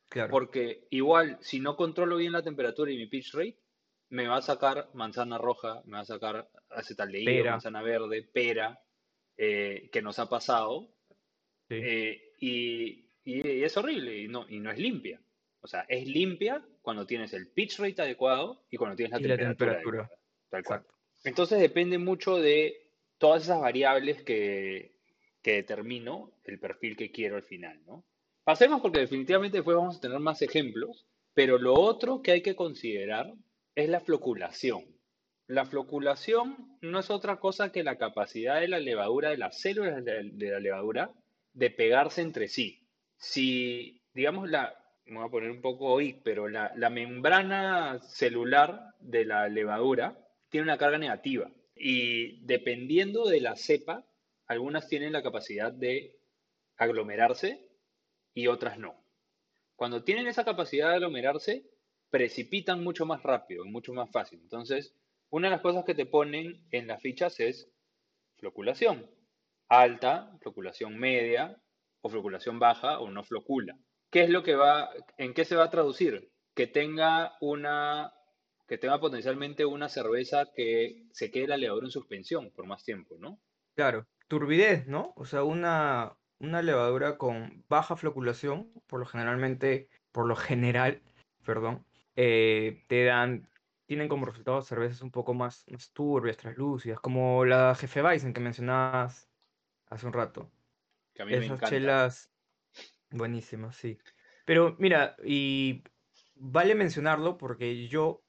[0.09, 0.31] claro.
[0.31, 3.59] Porque igual, si no controlo bien la temperatura y mi pitch rate,
[4.11, 8.79] me va a sacar manzana roja, me va a sacar acetaldehído, manzana verde, pera,
[9.37, 10.89] eh, que nos ha pasado,
[11.69, 11.77] sí.
[11.77, 15.21] eh, y, y es horrible y no, y no es limpia.
[15.61, 19.29] O sea, es limpia cuando tienes el pitch rate adecuado y cuando tienes la Y
[19.29, 20.87] la temperatura temperatura, adecuada, tal cual.
[21.25, 24.97] Entonces depende mucho de todas esas variables que,
[25.41, 28.05] que determino el perfil que quiero al final, ¿no?
[28.45, 32.57] Pasemos porque definitivamente después vamos a tener más ejemplos, pero lo otro que hay que
[32.57, 33.33] considerar
[33.75, 34.85] es la floculación.
[35.53, 40.03] La floculación no es otra cosa que la capacidad de la levadura, de las células
[40.03, 41.13] de, la levadura,
[41.53, 42.89] de pegarse entre sí.
[43.19, 49.27] Si, digamos, la, me voy a poner un poco OIC, pero la, membrana celular de
[49.27, 50.17] la levadura
[50.49, 54.07] tiene una carga negativa y dependiendo de la cepa,
[54.47, 56.17] algunas tienen la capacidad de
[56.79, 57.69] aglomerarse
[58.33, 59.05] y otras no.
[59.77, 61.67] Cuando tienen esa capacidad de aglomerarse,
[62.09, 64.41] precipitan mucho más rápido, mucho más fácil.
[64.41, 64.95] Entonces,
[65.33, 67.71] una de las cosas que te ponen en las fichas es
[68.37, 69.11] floculación.
[69.69, 71.59] Alta, floculación media
[72.03, 73.79] o floculación baja o no flocula.
[74.11, 76.31] ¿Qué es lo que va, en qué se va a traducir?
[76.55, 78.13] Que tenga una,
[78.69, 83.17] que tenga potencialmente una cerveza que se quede la levadura en suspensión por más tiempo,
[83.19, 83.41] ¿no?
[83.75, 85.15] Claro, turbidez, ¿no?
[85.17, 91.01] O sea, una, una levadura con baja floculación, por lo generalmente, por lo general,
[91.47, 93.49] perdón, eh, te dan,
[93.87, 99.31] tienen como resultado cervezas un poco más, más turbias, translúcidas, como la Hefeweizen que mencionabas
[99.87, 100.53] hace un rato.
[101.15, 101.71] Que a mí me Esas encanta.
[101.71, 102.33] chelas
[103.11, 103.99] buenísimas, sí.
[104.45, 105.85] Pero mira, y
[106.35, 108.25] vale mencionarlo porque yo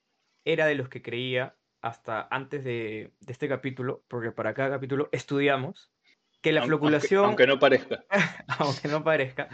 [0.45, 5.09] era de los que creía hasta antes de, de este capítulo, porque para cada capítulo
[5.11, 5.93] estudiamos,
[6.41, 8.05] que la floculación, Aunque, aunque no parezca.
[8.59, 9.49] aunque no parezca,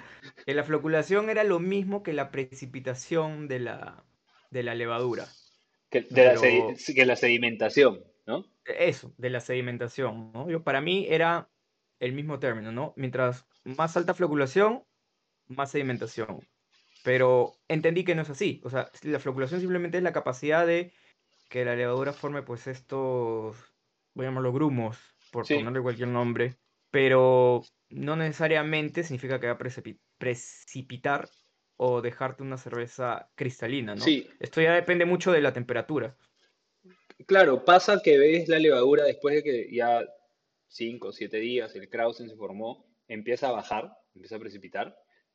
[0.45, 4.05] que la floculación era lo mismo que la precipitación de la,
[4.49, 5.37] de la levadura.
[5.89, 8.45] Que, de la, que sedimentación, ¿no?
[8.65, 10.49] Eso, de la sedimentación, ¿no?
[10.49, 11.49] Yo, para mí era
[11.99, 12.93] el mismo término, ¿no?
[12.95, 14.83] Mientras más alta floculación,
[15.47, 16.47] más sedimentación.
[17.03, 18.61] Pero entendí que no es así.
[18.63, 20.93] O sea, la floculación simplemente es la capacidad de
[21.49, 23.57] que la levadura forme, pues, estos,
[24.13, 24.99] voy a llamarlo grumos,
[25.31, 25.55] por Sí.
[25.55, 26.55] ponerle cualquier nombre.
[26.91, 31.29] Pero no necesariamente significa que va a precipi- precipitar
[31.81, 34.01] o dejarte una cerveza cristalina, ¿no?
[34.01, 36.13] Sí, Esto ya depende mucho de la temperatura.
[37.25, 40.05] claro, pasa que ves la levadura después de que ya
[40.67, 44.93] 5 o 7 días el Krausen se formó, empieza a bajar, empieza a precipitar,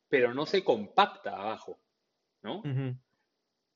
[0.08, 1.80] pero no se compacta abajo,
[2.42, 2.62] ¿no?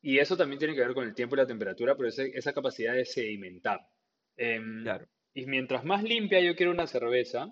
[0.03, 2.53] Y eso también tiene que ver con el tiempo y la temperatura, pero ese- esa
[2.53, 3.81] capacidad de sedimentar.
[4.37, 5.09] Em, Claro.
[5.33, 7.49] y mientras más limpia yo quiero una cerveza,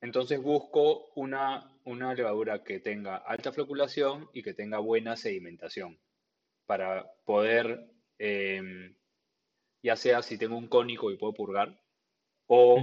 [0.00, 5.98] entonces busco una, una levadura que tenga alta floculación y que tenga buena sedimentación
[6.66, 8.94] para poder, em,
[9.82, 11.80] ya sea si tengo un cónico y puedo purgar,
[12.46, 12.78] o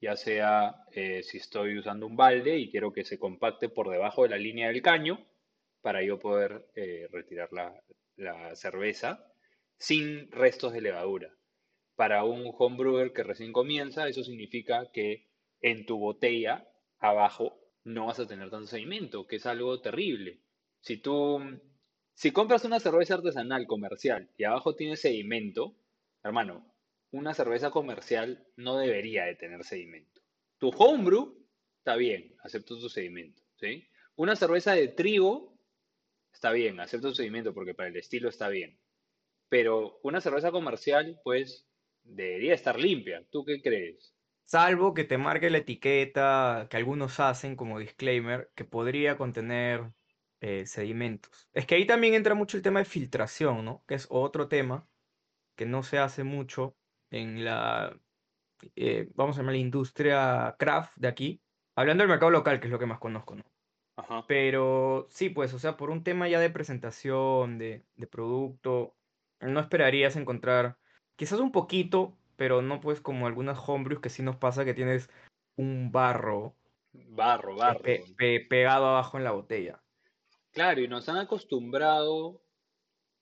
[0.00, 4.22] ya sea eh, si estoy usando un balde y quiero que se compacte por debajo
[4.22, 5.24] de la línea del caño
[5.80, 7.80] para yo poder eh, retirar la,
[8.16, 9.32] la cerveza
[9.78, 11.30] sin restos de levadura.
[11.94, 15.25] Para un homebrewer que recién comienza, eso significa que
[15.60, 20.40] en tu botella abajo no vas a tener tanto sedimento, que es algo terrible.
[20.80, 21.40] Si tú,
[22.14, 25.76] si compras una cerveza artesanal comercial y abajo tiene sedimento,
[26.22, 26.74] hermano,
[27.12, 30.20] una cerveza comercial no debería de tener sedimento.
[30.58, 31.46] Tu homebrew
[31.78, 33.86] está bien, acepto tu sedimento, ¿sí?
[34.16, 35.56] Una cerveza de trigo
[36.32, 38.78] está bien, acepto tu sedimento porque para el estilo está bien.
[39.48, 41.68] Pero una cerveza comercial, pues,
[42.02, 43.24] debería estar limpia.
[43.30, 44.15] ¿Tú qué crees?
[44.46, 49.92] Salvo que te marque la etiqueta que algunos hacen como disclaimer que podría contener
[50.40, 51.48] eh, sedimentos.
[51.52, 53.84] Es que ahí también entra mucho el tema de filtración, ¿no?
[53.88, 54.88] Que es otro tema
[55.56, 56.76] que no se hace mucho
[57.10, 57.98] en la,
[58.76, 61.42] eh, vamos a llamar la industria craft de aquí.
[61.74, 63.44] Hablando del mercado local, que es lo que más conozco, ¿no?
[63.96, 64.24] Ajá.
[64.28, 68.96] Pero sí, pues, o sea, por un tema ya de presentación, de, de producto,
[69.40, 70.78] no esperarías encontrar,
[71.16, 75.10] quizás un poquito, pero no pues como algunas homebrews que sí nos pasa que tienes
[75.56, 76.54] un barro
[77.18, 77.82] Barro, barro.
[77.82, 79.82] pe- pe- pegado abajo en la botella.
[80.52, 82.42] Claro, y nos han acostumbrado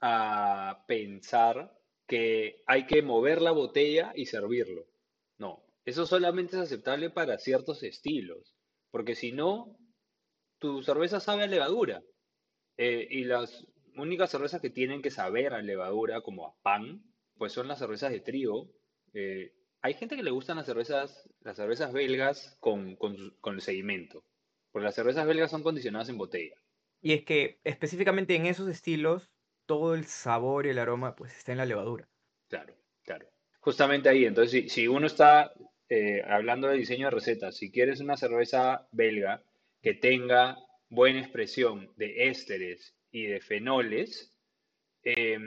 [0.00, 4.86] a pensar que hay que mover la botella y servirlo.
[5.38, 8.56] No, eso solamente es aceptable para ciertos estilos,
[8.90, 9.78] porque si no,
[10.58, 12.02] tu cerveza sabe a levadura.
[12.76, 17.04] Eh, y las únicas cervezas que tienen que saber a levadura, como a pan,
[17.38, 18.70] pues son las cervezas de trigo.
[19.14, 24.24] Eh, hay gente que le gustan las cervezas, las cervezas belgas con, con, el sedimento,
[24.70, 26.56] porque las cervezas belgas son condicionadas en botella.
[27.00, 29.30] Y es que específicamente en esos estilos,
[29.66, 32.08] todo el sabor y el aroma pues está en la levadura.
[32.48, 33.26] Claro, claro.
[33.60, 35.52] Justamente ahí, entonces, si, si uno está
[35.88, 39.42] eh, hablando de diseño de recetas, si quieres una cerveza belga
[39.82, 40.56] que tenga
[40.88, 44.34] buena expresión de ésteres y de fenoles,
[45.02, 45.38] eh,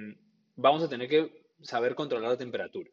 [0.55, 2.91] vamos a tener que saber controlar la temperatura,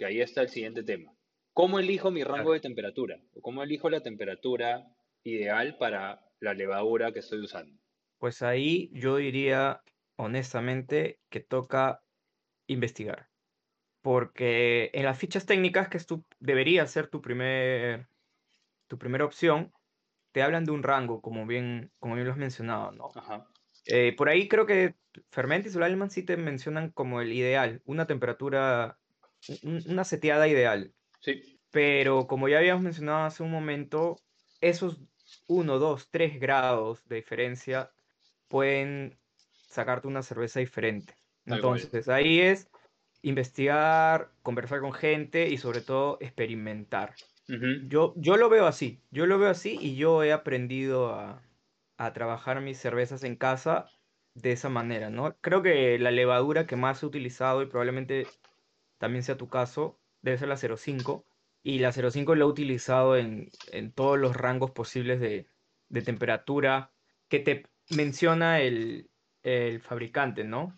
[0.00, 1.12] que ahí está el siguiente tema.
[1.52, 3.20] ¿Cómo elijo mi rango de temperatura?
[3.34, 4.86] ¿O cómo elijo la temperatura
[5.24, 7.78] ideal para la levadura que estoy usando?
[8.18, 9.82] Pues ahí yo diría
[10.16, 12.02] honestamente que toca
[12.66, 13.28] investigar.
[14.00, 18.08] Porque en las fichas técnicas, que es tu, debería ser tu primer,
[18.88, 19.70] tu primera opción,
[20.32, 23.10] te hablan de un rango, como bien, como bien lo has mencionado, ¿no?
[23.14, 23.46] Ajá.
[23.84, 24.94] Eh, por ahí creo que
[25.30, 28.99] Fermentis o Alman sí te mencionan como el ideal, una temperatura,
[29.62, 30.94] una seteada ideal.
[31.20, 34.16] Sí, Pero como ya habíamos mencionado hace un momento,
[34.60, 35.00] esos
[35.48, 37.92] 1, 2, 3 grados de diferencia
[38.48, 39.20] pueden
[39.68, 41.14] sacarte una cerveza diferente.
[41.46, 42.70] Entonces, ahí es
[43.22, 47.18] investigar, conversar con gente y sobre todo experimentar.
[47.78, 51.42] Yo, yo lo veo así, yo lo veo así y yo he aprendido a,
[51.98, 53.92] a trabajar mis cervezas en casa
[54.34, 55.36] de esa manera, ¿no?
[55.40, 58.26] Creo que la levadura que más he utilizado y probablemente
[59.00, 61.26] también sea tu caso, debe ser la 05.
[61.62, 65.48] Y la 05 la he utilizado en, en todos los rangos posibles de,
[65.88, 66.94] de temperatura
[67.28, 69.10] que te menciona el,
[69.42, 70.74] el fabricante, ¿no?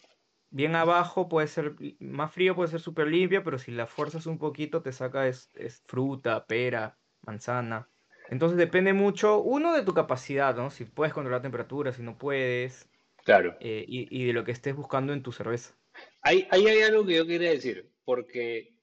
[0.51, 4.39] Bien abajo puede ser más frío, puede ser súper limpia, pero si la fuerzas un
[4.39, 7.91] poquito te saca es, es fruta, pera, manzana.
[8.29, 10.71] Entonces depende mucho, uno, de tu capacidad, ¿no?
[10.71, 12.91] Si puedes controlar temperatura, si no puedes.
[13.25, 13.57] Claro.
[13.61, 15.79] eh, y, y de lo que estés buscando en tu cerveza.
[16.23, 18.75] Ahí, ahí hay algo que yo quería decir, porque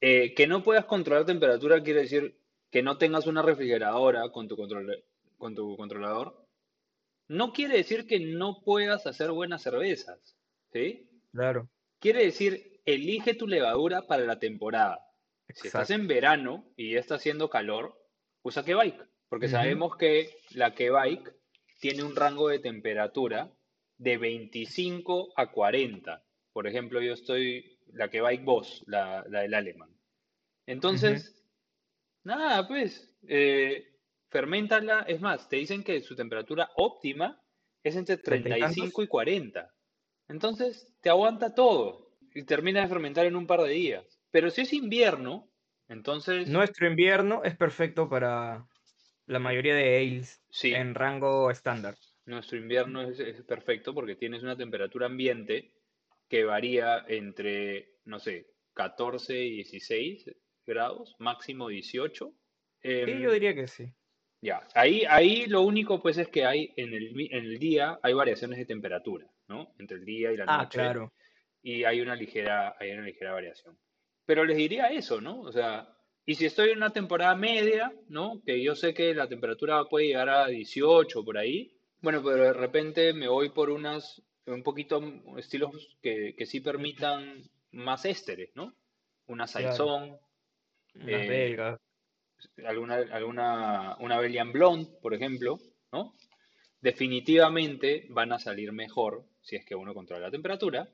[0.00, 2.38] eh, que no puedas controlar temperatura quiere decir
[2.70, 5.04] que no tengas una refrigeradora con tu, control,
[5.38, 6.46] con tu controlador.
[7.28, 10.36] No quiere decir que no puedas hacer buenas cervezas,
[10.72, 11.08] ¿sí?
[11.32, 15.00] Claro, Quiere decir, elige tu levadura para la temporada.
[15.48, 17.98] Si estás en verano y ya está haciendo calor,
[18.42, 21.34] usa Bike, porque sabemos que la Bike
[21.80, 23.50] tiene un rango de temperatura
[23.96, 26.22] de 25 a 40.
[26.52, 29.90] Por ejemplo, yo estoy, la Bike Boss, la, la del alemán.
[30.66, 31.42] Entonces,
[32.24, 33.98] nada, pues, eh,
[34.30, 35.02] ferméntala.
[35.08, 37.42] Es más, te dicen que su temperatura óptima
[37.82, 39.04] es entre ¿Treinta y 35 tantos?
[39.04, 39.74] y 40.
[40.28, 44.20] Entonces, te aguanta todo y termina de fermentar en un par de días.
[44.30, 45.50] Pero si es invierno,
[45.88, 48.66] entonces, Nuestro invierno es perfecto para
[49.26, 51.96] la mayoría de ales sí, en rango estándar.
[52.26, 55.75] nuestro invierno es, es perfecto porque tienes una temperatura ambiente
[56.28, 60.30] que varía entre, no sé, 14 y 16
[60.66, 62.28] grados, máximo 18.
[62.82, 63.86] Sí, Em, yo diría que sí.
[64.42, 68.12] Ya, ahí, ahí lo único pues es que hay en el, en el día hay
[68.12, 69.74] variaciones de temperatura, ¿no?
[69.78, 71.12] Entre el día y la Ah, noche claro.
[71.62, 73.78] y hay una ligera, hay una ligera variación.
[74.24, 75.40] Pero les diría eso, ¿no?
[75.40, 75.88] O sea,
[76.26, 78.42] y si estoy en una temporada media, ¿no?
[78.44, 82.52] Que yo sé que la temperatura puede llegar a 18 por ahí, bueno, pero de
[82.52, 85.02] repente me voy por unas, un poquito
[85.36, 88.74] estilos que, que sí permitan más ésteres, ¿no?
[89.26, 89.70] Una Claro.
[89.70, 90.18] Saison,
[90.94, 91.76] Unas eh,
[92.66, 95.58] alguna, alguna, una Belgian Blonde, por ejemplo,
[95.92, 96.14] ¿no?
[96.80, 100.88] Definitivamente van a salir mejor si es que uno controla la temperatura,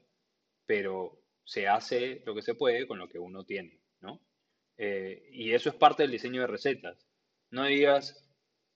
[0.67, 4.21] pero se hace lo que se puede con lo que uno tiene, ¿no?
[4.79, 7.07] Eh, y eso es parte del diseño de recetas.
[7.51, 8.29] No digas,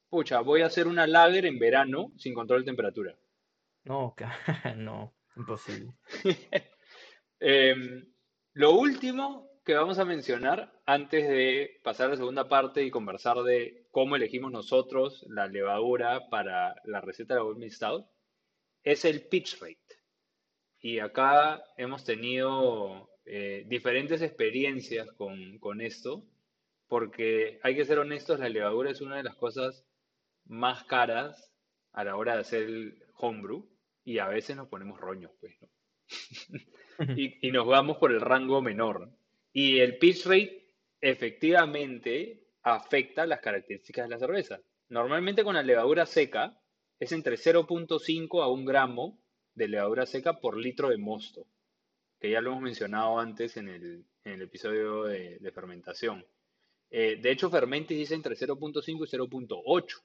[0.09, 3.17] pucha, voy a hacer una lager en verano sin control de temperatura.
[3.87, 4.17] No,
[4.77, 5.95] no, imposible.
[7.39, 8.03] Em,
[8.55, 13.43] lo último que vamos a mencionar antes de pasar a la segunda parte y conversar
[13.43, 18.07] de cómo elegimos nosotros la levadura para la receta de la Golden Stout
[18.83, 20.01] es el pitch rate.
[20.81, 26.25] Y acá hemos tenido eh, diferentes experiencias con, con esto,
[26.89, 29.85] porque hay que ser honestos, la levadura es una de las cosas
[30.47, 31.53] más caras
[31.93, 33.76] a la hora de hacer el homebrew
[34.07, 35.69] y a veces nos ponemos roños, pues, ¿no?
[37.17, 39.11] y, y nos vamos por el rango menor.
[39.53, 44.61] Y el pitch rate efectivamente afecta las características de la cerveza.
[44.89, 46.57] Normalmente con la levadura seca
[47.01, 49.21] es entre 0.5 a 1 gramo
[49.55, 51.49] de levadura seca por litro de mosto,
[52.21, 56.25] que ya lo hemos mencionado antes en el, en el episodio de, de fermentación.
[56.91, 60.03] Eh, de hecho, Fermentis dice entre 0.5 y 0.8.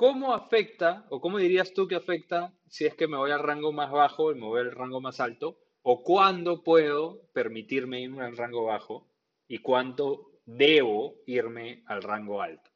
[0.00, 3.72] ¿Cómo afecta, o cómo dirías tú que afecta si es que me voy al rango
[3.72, 5.58] más bajo y me voy al rango más alto?
[5.82, 9.08] ¿O cuándo puedo permitirme irme al rango bajo
[9.48, 12.70] y cuánto debo irme al rango alto?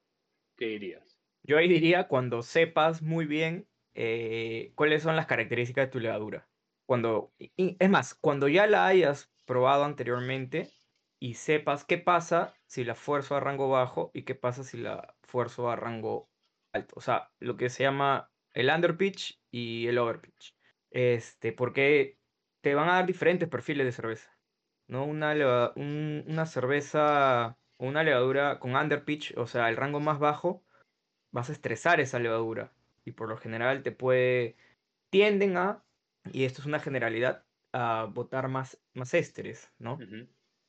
[0.56, 1.18] ¿Qué dirías?
[1.42, 6.48] Yo ahí diría cuando sepas muy bien eh, cuáles son las características de tu levadura.
[6.86, 10.70] Cuando, y- es más, cuando ya la hayas probado anteriormente
[11.20, 15.16] y sepas qué pasa si la fuerzo a rango bajo y qué pasa si la
[15.22, 16.29] fuerzo a rango
[16.72, 16.94] alto.
[16.96, 20.56] O sea, lo que se llama el underpitch y el overpitch.
[20.90, 22.18] Este, porque
[22.60, 24.38] te van a dar diferentes perfiles de cerveza.
[24.88, 25.04] ¿no?
[25.04, 30.18] Una, leva- un- una cerveza o una levadura con underpitch, o sea, el rango más
[30.18, 30.64] bajo,
[31.30, 32.72] vas a estresar esa levadura.
[33.04, 34.56] Y por lo general te puede,
[35.10, 35.84] tienden a,
[36.32, 39.98] y esto es una generalidad, a botar más, más ésteres, ¿no?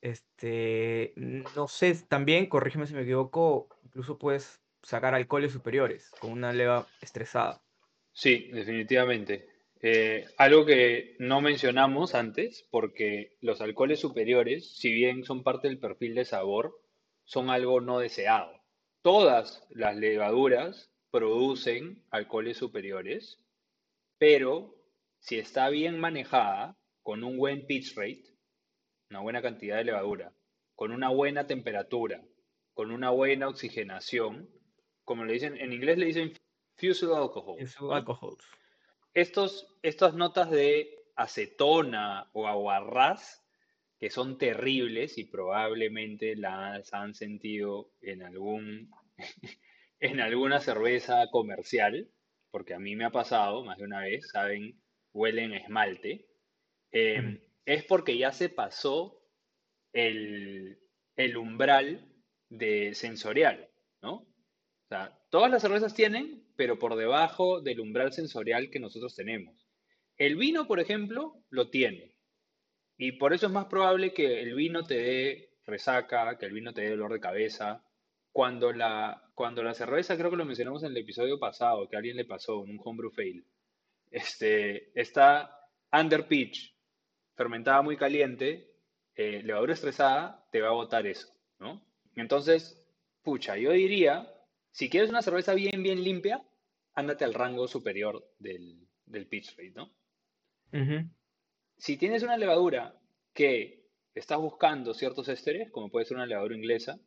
[0.00, 6.52] Este, no sé, también, corrígeme si me equivoco, incluso puedes sacar alcoholes superiores con una
[6.52, 7.62] leva estresada.
[8.12, 9.48] Sí, definitivamente.
[9.80, 15.78] Eh, algo que no mencionamos antes, porque los alcoholes superiores, si bien son parte del
[15.78, 16.80] perfil de sabor,
[17.24, 18.60] son algo no deseado.
[19.02, 23.42] Todas las levaduras producen alcoholes superiores,
[24.18, 24.76] pero
[25.18, 28.24] si está bien manejada, con un buen pitch rate,
[29.10, 30.32] una buena cantidad de levadura,
[30.76, 32.22] con una buena temperatura,
[32.72, 34.48] con una buena oxigenación,
[35.04, 36.32] como le dicen, en inglés le dicen
[36.76, 37.56] fusel alcohol.
[39.14, 43.42] Estos, estas notas de acetona o aguarrás,
[43.98, 48.90] que son terribles y probablemente las han sentido en algún,
[50.00, 52.08] en alguna cerveza comercial,
[52.50, 54.82] porque a mí me ha pasado más de una vez, saben,
[55.12, 56.26] huelen a esmalte,
[56.90, 57.38] eh, Ujú.
[57.66, 59.22] es porque ya se pasó
[59.92, 60.78] el,
[61.16, 62.08] el umbral
[62.48, 63.70] de sensorial,
[64.02, 64.31] ¿no?
[65.30, 69.66] Todas las cervezas tienen, pero por debajo del umbral sensorial que nosotros tenemos.
[70.16, 72.14] El vino, por ejemplo, lo tiene.
[72.96, 76.72] Y por eso es más probable que el vino te dé resaca, que el vino
[76.72, 77.84] te dé dolor de cabeza.
[78.30, 81.98] Cuando la, cuando la cerveza, creo que lo mencionamos en el episodio pasado, que a
[81.98, 83.44] alguien le pasó, un homebrew fail,
[84.10, 86.74] este, está under pitch,
[87.34, 88.70] fermentada muy caliente,
[89.14, 91.28] eh, levadura estresada, te va a botar eso,
[91.58, 91.84] ¿no?
[92.16, 92.82] Entonces,
[93.22, 94.32] pucha, yo diría,
[94.72, 96.42] si quieres una cerveza bien, bien limpia,
[96.94, 99.94] ándate al rango superior del, del pitch rate, ¿no?
[101.76, 102.98] Si tienes una levadura
[103.34, 106.98] que estás buscando ciertos ésteres, como puede ser una levadura inglesa,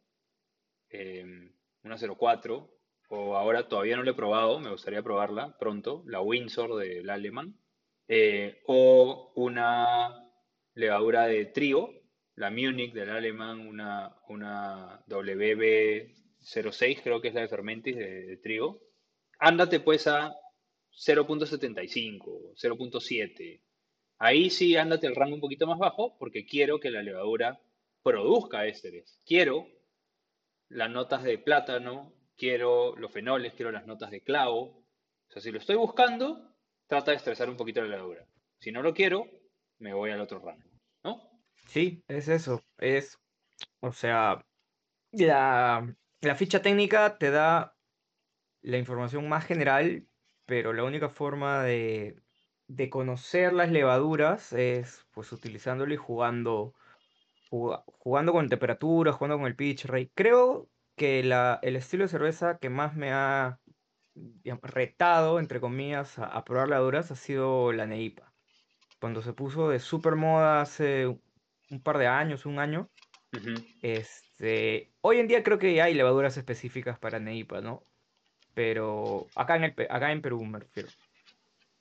[0.89, 1.53] em,
[1.83, 2.71] una 04,
[3.09, 7.59] o ahora todavía no la he probado, me gustaría probarla pronto, la Windsor del alemán,
[8.07, 10.29] eh, o una
[10.75, 11.91] levadura de trigo,
[12.35, 15.03] la Munich del alemán, una, una
[16.45, 18.81] WB06, creo que es la de Fermentis de, trigo.
[19.39, 20.33] Ándate pues a
[20.91, 23.61] 0.75, 0.7.
[24.17, 27.59] Ahí sí ándate el rango un poquito más bajo porque quiero que la levadura
[28.01, 29.19] produzca ésteres.
[29.25, 29.67] Quiero
[30.69, 34.85] las notas de plátano, quiero los fenoles, quiero las notas de clavo.
[35.27, 36.55] O sea, si lo estoy buscando,
[36.87, 38.25] trata de estresar un poquito la levadura.
[38.59, 39.27] Si no lo quiero,
[39.79, 40.69] me voy al otro rango,
[41.03, 41.29] ¿no?
[41.67, 42.63] Sí, es eso.
[42.77, 43.17] Es,
[43.81, 44.45] o sea,
[45.11, 47.75] la, la ficha técnica te da
[48.61, 50.07] la información más general,
[50.45, 52.15] pero la única forma de,
[52.67, 56.73] de conocer las levaduras es pues utilizándolo y jugando,
[57.49, 60.11] jugando con temperatura, jugando con el pitch rate.
[60.15, 63.59] Creo que la, el estilo de cerveza que más me ha
[64.61, 68.33] retado, entre comillas, a, probar levaduras ha sido la Neipa.
[68.99, 72.89] Cuando se puso de super moda hace un par de años, un año,
[74.35, 77.83] este, hoy en día creo que hay levaduras específicas para Neipa, ¿no?
[78.53, 80.89] Pero acá en, el, acá en Perú me refiero.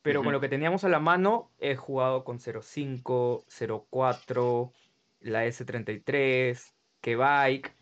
[0.03, 3.45] Pero con lo que teníamos a la mano, he jugado con 05,
[3.91, 4.73] 04,
[5.21, 7.75] la S33, Bike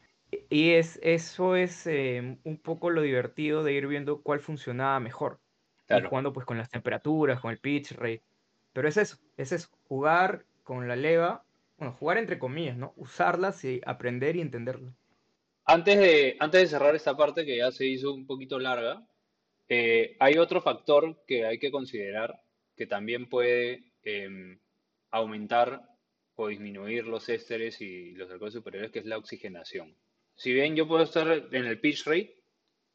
[0.48, 5.40] y es, eso es em, un poco lo divertido de ir viendo cuál funcionaba mejor.
[5.88, 8.22] Y jugando pues con las temperaturas, con el pitch rate.
[8.72, 11.44] Pero es eso, es eso, jugar con la leva,
[11.82, 12.92] bueno, jugar entre comillas, ¿no?
[12.96, 14.94] Usarlas y aprender y entenderlo.
[15.64, 19.06] Antes de, antes de cerrar esta parte que ya se hizo un poquito larga,
[19.68, 22.40] eh, hay otro factor que hay que considerar
[22.76, 24.58] que también puede em,
[25.10, 25.82] aumentar
[26.34, 29.96] o disminuir los ésteres y los alcoholes superiores, que es la oxigenación
[30.34, 32.36] si bien yo puedo estar en el pitch rate,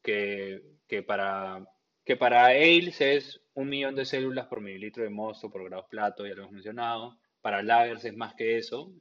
[0.02, 1.66] que, que para,
[2.04, 6.26] que para ales es un millón de células por mililitro de mosto por grado plato,
[6.26, 7.18] ya lo hemos mencionado.
[7.48, 8.92] Para lagers es más que eso,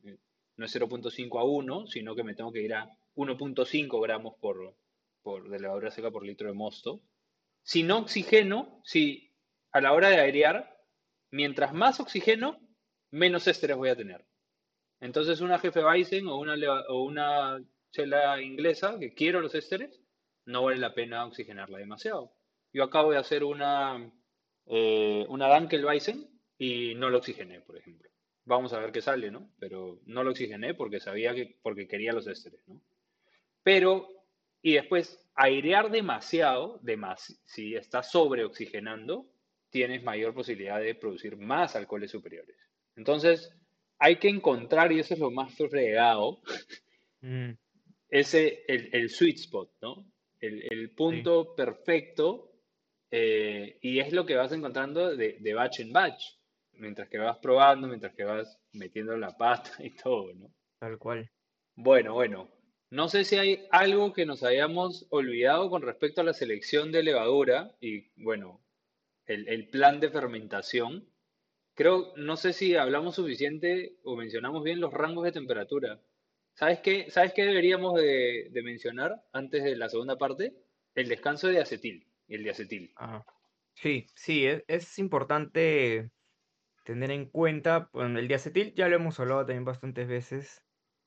[0.55, 4.73] no es 0.5 a 1, sino que me tengo que ir a 1.5 gramos por,
[5.21, 7.01] por, de levadura seca por litro de mosto.
[7.61, 9.33] Si no oxigeno, si
[9.73, 10.79] a la hora de airear,
[11.29, 12.57] mientras más oxigeno,
[13.11, 14.25] menos ésteres voy a tener.
[15.01, 16.55] Entonces una jefe Weizen o una,
[16.87, 19.99] o una chela inglesa, que quiero los ésteres,
[20.45, 22.31] no vale la pena oxigenarla demasiado.
[22.71, 24.09] Yo acabo de hacer una,
[24.67, 28.06] eh, una Dankelweizen y no lo oxigené, por ejemplo.
[28.47, 29.51] Vamos a ver qué sale, ¿no?
[29.59, 32.81] Pero no lo oxigené porque sabía que, porque quería los ésteres, ¿no?
[33.61, 34.07] Pero,
[34.61, 36.81] y después, airear demasiado,
[37.45, 39.29] si estás sobreoxigenando,
[39.69, 42.57] tienes mayor posibilidad de producir más alcoholes superiores.
[42.95, 43.53] Entonces,
[43.99, 46.41] hay que encontrar, y eso es lo más fregado,
[47.21, 47.51] mm
[48.09, 50.11] ese, el, el sweet spot, ¿no?
[50.39, 52.51] El, el punto perfecto
[53.09, 56.36] eh, y es lo que vas encontrando de, de, batch en batch,
[56.79, 60.51] mientras que vas probando, mientras que vas metiendo la pasta y todo, ¿no?
[60.79, 61.29] Tal cual.
[61.75, 62.49] Bueno, bueno.
[62.89, 67.03] No sé si hay algo que nos hayamos olvidado con respecto a la selección de
[67.03, 68.63] levadura y, bueno,
[69.25, 71.05] el, el plan de fermentación.
[71.73, 76.01] Creo, no sé si hablamos suficiente o mencionamos bien los rangos de temperatura.
[76.57, 80.55] ¿Sabes qué, ¿Sabes qué deberíamos de, mencionar antes de la segunda parte?
[80.95, 82.95] El descanso de acetil y el de acetil.
[83.75, 86.09] Sí, sí, es, importante
[86.87, 90.63] tener en cuenta, bueno, el diacetil ya lo hemos hablado también bastantes veces,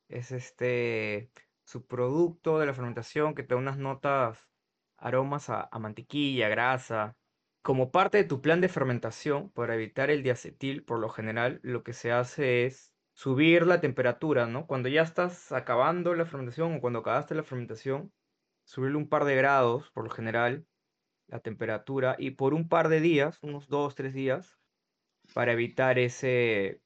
[0.09, 1.31] es este
[1.65, 4.51] subproducto de la fermentación que te da unas notas,
[4.99, 7.17] aromas a, a mantequilla, grasa.
[7.63, 11.83] Como parte de tu plan de fermentación, para evitar el diacetil, por lo general, lo
[11.83, 14.67] que se hace es subir la temperatura, ¿no?
[14.67, 18.13] Cuando ya estás acabando la fermentación o cuando acabaste la fermentación,
[18.65, 20.67] subirle un par de grados, por lo general,
[21.27, 24.60] la temperatura, y por un par de días, unos dos, tres días,
[25.33, 26.81] para evitar ese,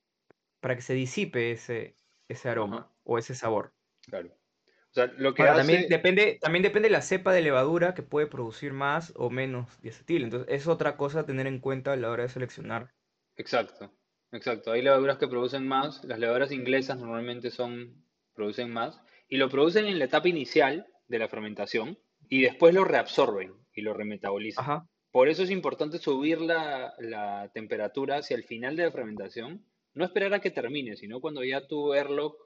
[0.61, 1.97] para que se disipe ese,
[2.29, 3.73] ese aroma o ese sabor.
[4.03, 4.29] Claro.
[4.29, 8.29] O sea, lo que también, depende, también depende de la cepa de levadura que puede
[8.29, 10.23] producir más o menos diacetil.
[10.25, 12.93] Entonces, es otra cosa a tener en cuenta a la hora de seleccionar
[13.37, 13.93] Exacto,
[14.31, 14.71] exacto.
[14.71, 19.87] Hay levaduras que producen más, las levaduras inglesas normalmente son, producen más, y lo producen
[19.87, 24.65] en la etapa inicial de la fermentación y después lo reabsorben y lo remetabolizan.
[24.65, 24.89] Ajá.
[25.15, 30.05] Por eso es importante subir la, la temperatura hacia el final de la fermentación, no
[30.05, 32.37] esperar a que termine, sino cuando ya tu airlock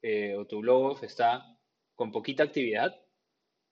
[0.00, 1.44] eh, o tu blow está
[1.94, 2.98] con poquita actividad,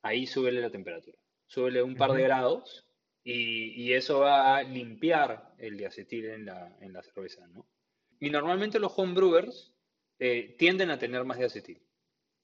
[0.03, 1.17] ahí súbele la temperatura.
[1.47, 2.87] Súbele un par de grados
[3.23, 7.67] y, y eso va a limpiar el diacetil en la, en la cerveza, ¿no?
[8.21, 9.75] Y normalmente los homebrewers
[10.19, 11.81] eh, tienden a tener más diacetil.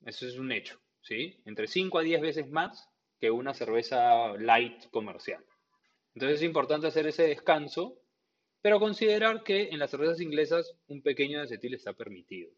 [0.07, 1.42] Eso es un hecho, ¿sí?
[1.44, 2.88] Entre 5 a 10 veces más
[3.18, 5.44] que una cerveza light comercial.
[6.14, 8.00] Entonces es importante hacer ese descanso,
[8.62, 12.50] pero considerar que en las cervezas inglesas un pequeño diacetil está permitido.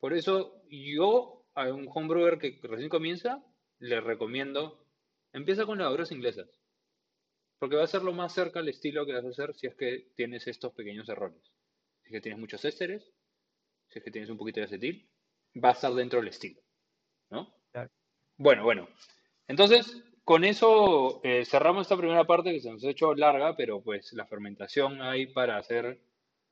[0.00, 3.44] Por eso yo a un homebrewer que recién comienza,
[3.80, 4.86] le recomiendo,
[5.32, 6.48] empieza con levaduras inglesas,
[7.58, 9.74] porque va a ser lo más cerca al estilo que vas a hacer si es
[9.74, 11.42] que tienes estos pequeños errores.
[12.02, 13.12] Si es que tienes muchos ésteres,
[13.88, 15.10] si es que tienes un poquito de acetil,
[15.62, 16.60] va a estar dentro del estilo,
[17.30, 17.52] ¿no?
[17.72, 17.90] claro.
[18.36, 18.88] Bueno, bueno.
[19.48, 23.80] Entonces, con eso eh, cerramos esta primera parte que se nos ha hecho larga, pero
[23.80, 26.02] pues la fermentación hay para hacer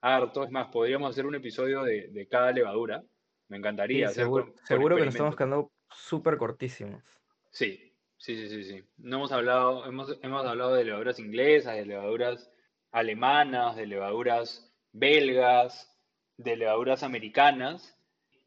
[0.01, 0.45] harto.
[0.45, 3.05] Es más, podríamos hacer un episodio de, de cada levadura.
[3.49, 7.05] Me encantaría Sí, hacer seguro, con, con seguro que nos estamos quedando súper cortísimos.
[7.51, 8.85] Sí, sí, sí, sí, sí.
[8.97, 12.51] No hemos hablado, hemos, hemos hablado de levaduras inglesas, de levaduras
[12.93, 15.95] alemanas, de levaduras belgas,
[16.39, 17.95] de levaduras americanas.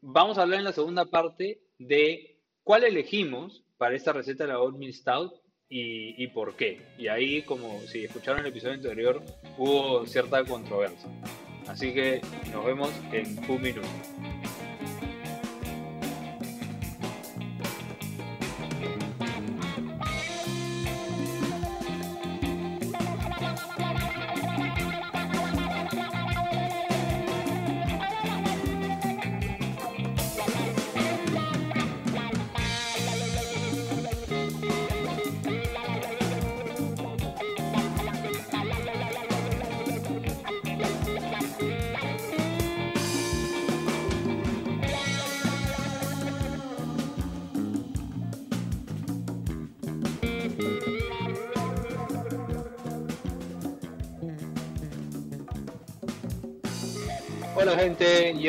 [0.00, 4.92] Vamos a hablar en la segunda parte de cuál elegimos para esta receta la Oatmeal
[4.92, 5.32] Stout
[5.70, 6.82] y, y por qué.
[6.98, 9.22] Y ahí, como si escucharon el episodio anterior,
[9.56, 11.08] hubo cierta controversia.
[11.66, 12.20] Así que
[12.52, 13.88] nos vemos en un minuto.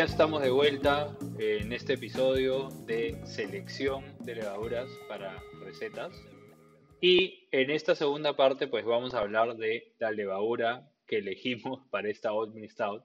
[0.02, 6.12] Ya estamos de vuelta en este episodio de selección de levaduras para recetas.
[7.00, 12.10] Y en esta segunda parte pues vamos a hablar de la levadura que elegimos para
[12.10, 13.04] esta Oatmeal Stout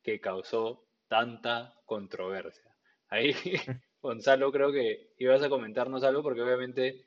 [0.00, 2.72] que causó tanta controversia.
[3.08, 3.34] Ahí,
[4.00, 7.04] Gonzalo, creo que ibas a comentarnos algo porque obviamente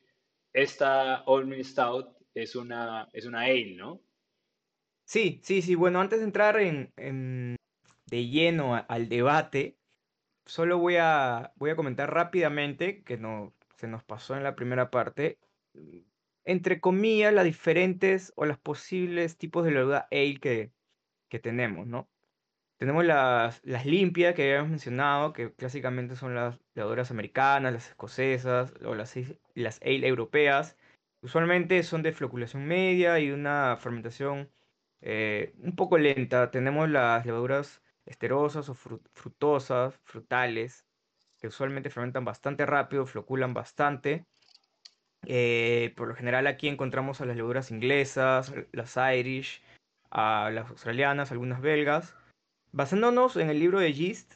[0.52, 4.02] esta Oatmeal Stout es una, es una ale, ¿no?
[5.06, 5.76] Sí, sí, sí.
[5.76, 7.56] Bueno, antes de entrar en, en-
[8.12, 9.78] de lleno al debate,
[10.45, 14.91] solo voy a, voy a comentar rápidamente que no, se nos pasó en la primera
[14.91, 15.39] parte,
[16.45, 20.72] entre comillas, las diferentes o las posibles tipos de levadura ale que,
[21.30, 22.09] que tenemos, ¿no?
[22.78, 27.89] Tenemos las, las limpias que ya hemos mencionado, que clásicamente son las levaduras americanas, las
[27.89, 29.16] escocesas o las,
[29.53, 30.78] las ale europeas.
[31.22, 34.49] Usualmente son de floculación media y una fermentación
[35.01, 36.49] eh, un poco lenta.
[36.49, 40.86] Tenemos las levaduras esterosas o fru- frutosas, frutales,
[41.39, 44.26] que usualmente fermentan bastante rápido, floculan bastante.
[45.26, 49.62] Eh, por lo general aquí encontramos a las levaduras inglesas, las Irish,
[50.10, 52.16] a las australianas, algunas belgas.
[52.72, 54.36] Basándonos en el libro de Gist,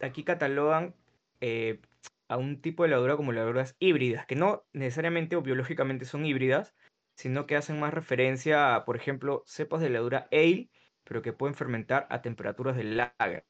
[0.00, 0.94] aquí catalogan
[1.40, 1.80] eh,
[2.28, 6.74] a un tipo de levadura como levaduras híbridas, que no necesariamente o biológicamente son híbridas,
[7.14, 10.70] sino que hacen más referencia a, por ejemplo, cepas de levadura ale,
[11.04, 13.46] pero que pueden fermentar a temperaturas de lager,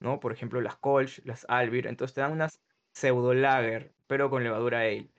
[0.00, 0.20] ¿no?
[0.20, 2.60] Por ejemplo, las Kolsch, las Albir, entonces te dan unas
[2.92, 5.08] pseudo lager, pero con levadura ale.
[5.08, 5.12] Claro.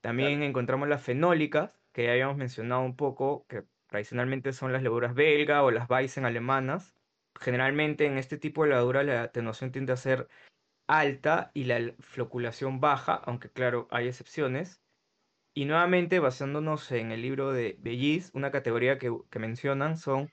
[0.00, 5.14] También encontramos las fenólicas, que ya habíamos mencionado un poco, que tradicionalmente son las levaduras
[5.14, 6.94] belga o las Weizen alemanas.
[7.38, 10.28] Generalmente en este tipo de levadura la atenuación tiende a ser
[10.86, 14.80] alta y la floculación baja, aunque claro, hay excepciones.
[15.54, 20.30] Y nuevamente, basándonos en el libro de Bellis, una categoría que, que mencionan son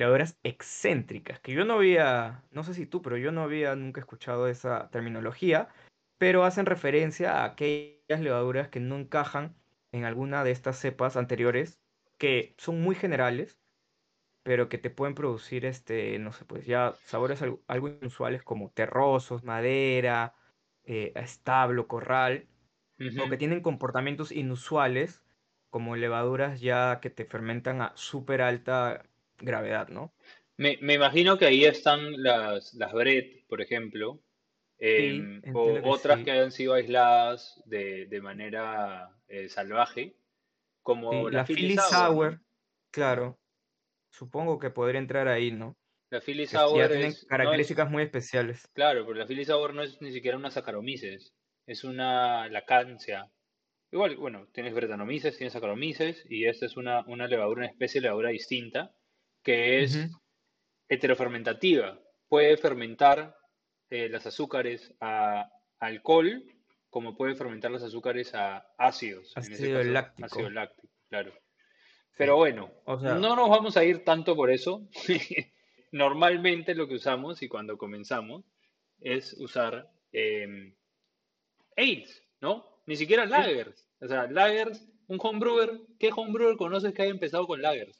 [0.00, 4.00] levaduras excéntricas, que yo no había, no sé si tú, pero yo no había nunca
[4.00, 5.68] escuchado esa terminología,
[6.18, 9.54] pero hacen referencia a aquellas levaduras que no encajan
[9.92, 11.80] en alguna de estas cepas anteriores,
[12.18, 13.58] que son muy generales,
[14.42, 18.70] pero que te pueden producir, este, no sé, pues ya sabores algo, algo inusuales como
[18.70, 20.34] terrosos, madera,
[20.84, 22.48] eh, establo, corral
[22.98, 25.22] o que tienen comportamientos inusuales,
[25.70, 29.09] como levaduras ya que te fermentan a súper alta
[29.40, 30.14] gravedad, ¿no?
[30.56, 34.20] Me, me imagino que ahí están las, las Brett, por ejemplo,
[34.96, 36.24] Sí, em, o que otras sí.
[36.24, 40.16] que hayan sido aisladas de, de manera eh, salvaje,
[40.82, 42.36] como Sí, la la Philly Sour, ¿no?
[42.36, 42.40] Sour,
[42.92, 43.36] claro,
[44.12, 45.74] supongo que podría entrar ahí, ¿no?
[46.10, 48.70] La Philly Que s- ya Sour tienen es, no es, características muy especiales.
[48.74, 51.34] claro, pero la Philly Sour no es ni siquiera una Saccharomyces,
[51.66, 53.30] es una lacancia.
[53.92, 58.06] Igual, bueno, tienes Brettanomyces, tienes Saccharomyces, y esta es una, una levadura, una especie de
[58.06, 58.94] levadura distinta,
[59.42, 60.08] que es
[60.88, 61.98] heterofermentativa.
[62.28, 63.36] Puede fermentar
[63.88, 66.44] eh, las azúcares a alcohol,
[66.90, 71.32] como puede fermentar los azúcares a ácidos, en ese Ácido caso ácido láctico, láctico, claro.
[72.16, 74.86] Pero bueno, O sea, no nos vamos a ir tanto por eso.
[75.92, 78.44] Normalmente lo que usamos y cuando comenzamos
[79.00, 80.74] es usar eh,
[81.76, 82.82] ales, ¿no?
[82.86, 83.88] Ni siquiera lagers.
[84.00, 87.99] O sea, lagers, un homebrewer, ¿qué homebrewer conoces que haya empezado con lagers?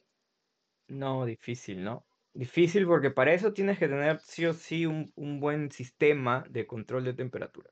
[0.90, 2.06] No, difícil, ¿no?
[2.34, 6.66] Difícil porque para eso tienes que tener sí o sí un, un buen sistema de
[6.66, 7.70] control de temperatura.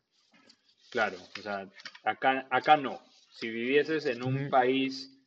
[0.90, 1.68] Claro, o sea,
[2.02, 3.00] acá, acá no.
[3.30, 5.18] Si vivieses en un país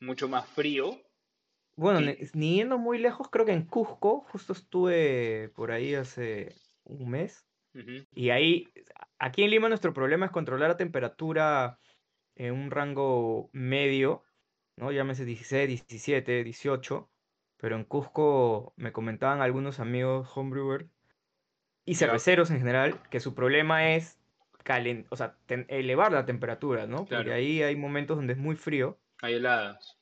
[0.00, 1.00] mucho más frío,
[1.76, 7.10] Bueno, ni, yendo muy lejos, creo que en Cusco, justo estuve por ahí hace un
[7.10, 7.46] mes.
[8.12, 8.68] Y ahí,
[9.18, 11.80] aquí en Lima nuestro problema es controlar la temperatura
[12.36, 14.24] en un rango medio,
[14.76, 14.92] ¿no?
[14.92, 17.10] Llámese 16, 17, 18.
[17.64, 20.84] Pero en Cusco me comentaban algunos amigos homebrewers
[21.86, 24.20] y cerveceros en general que su problema es
[24.66, 25.38] calen- o sea,
[25.68, 27.06] elevar la temperatura, ¿no?
[27.06, 29.96] Porque ahí hay momentos donde es muy frío, hay heladas.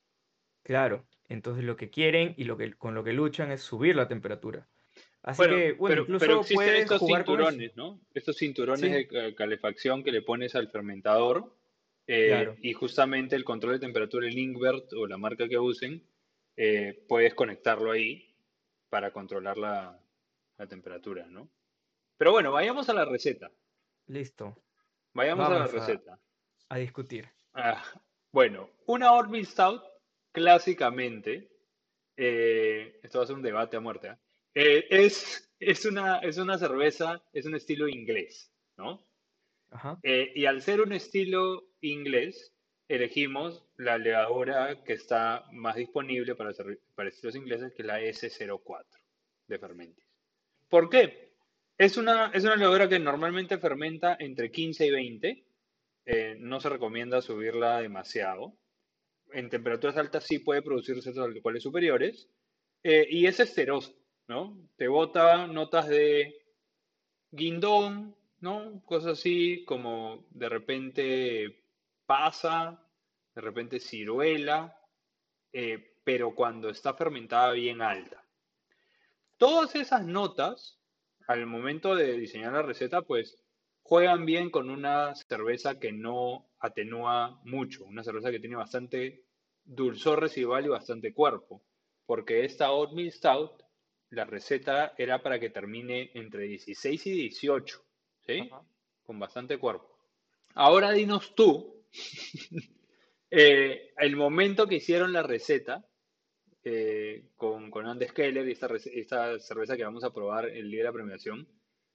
[0.65, 1.05] claro.
[1.29, 4.67] Entonces lo que quieren y lo que, con lo que luchan es subir la temperatura.
[5.23, 8.01] Así Bueno, que, bueno, pero, pero incluso existen puedes estos jugar con cinturones, ¿no?
[8.13, 11.55] Estos cinturones Sí, de ca- calefacción que le pones al fermentador
[12.09, 12.57] eh, claro.
[12.61, 16.03] y justamente el control de temperatura, el Inkbert o la marca que usen,
[16.57, 18.35] eh, puedes conectarlo ahí
[18.89, 19.99] para controlar la,
[20.59, 21.49] la temperatura, ¿no?
[22.17, 23.51] Pero bueno, vayamos a la receta.
[24.07, 24.57] Listo.
[25.15, 26.21] Vayamos a la Vamos a, receta.
[26.69, 27.29] a discutir.
[27.55, 27.83] Ah,
[28.33, 29.83] bueno, una Oatmeal Stout,
[30.33, 31.51] clásicamente,
[32.17, 34.19] eh, esto va a ser un debate a muerte, ¿ah?
[34.55, 39.07] Eh, es, es una, es una cerveza, es un estilo inglés, ¿no?
[39.71, 39.99] Ajá.
[40.03, 42.55] Eh, y al ser un estilo inglés,
[42.89, 46.53] elegimos la levadura que está más disponible para,
[46.95, 48.87] para estilos ingleses, que es la S04
[49.49, 50.05] de Fermentis.
[50.69, 51.33] ¿Por qué?
[51.79, 55.45] Es una, es una levadura que normalmente fermenta entre 15 y 20.
[56.07, 58.55] eh, no se recomienda subirla demasiado.
[59.33, 62.29] En temperaturas altas sí puede producir ciertos alcoholes superiores.
[62.83, 63.93] eh, y es esterosa,
[64.29, 64.59] ¿no?
[64.77, 66.37] Te bota notas de
[67.31, 68.83] guindón, ¿no?
[68.85, 71.62] Cosas así como de repente
[72.13, 72.79] pasa,
[73.35, 74.79] de repente ciruela,
[75.51, 78.23] eh, pero cuando está fermentada bien alta.
[79.39, 80.79] Todas esas notas,
[81.27, 83.43] al momento de diseñar la receta, pues
[83.83, 89.25] juegan bien con una cerveza que no atenúa mucho, una cerveza que tiene bastante
[89.65, 91.63] dulzor residual y bastante cuerpo,
[92.05, 93.63] porque esta Oatmeal Stout,
[94.11, 97.83] la receta era para que termine entre 16 y 18,
[98.27, 98.51] ¿sí?
[99.03, 99.97] Con bastante cuerpo.
[100.55, 101.82] Ahora dinos tú,
[103.31, 105.85] eh, el momento que hicieron la receta,
[106.65, 110.81] eh, con, con Andes Keller y esta, esta cerveza que vamos a probar el día
[110.81, 111.49] de la premiación,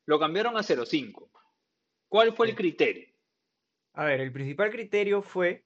[0.06, 1.30] lo cambiaron a 0.5.
[2.08, 3.08] ¿Cuál fue el criterio?
[3.94, 5.66] A ver, el principal criterio fue,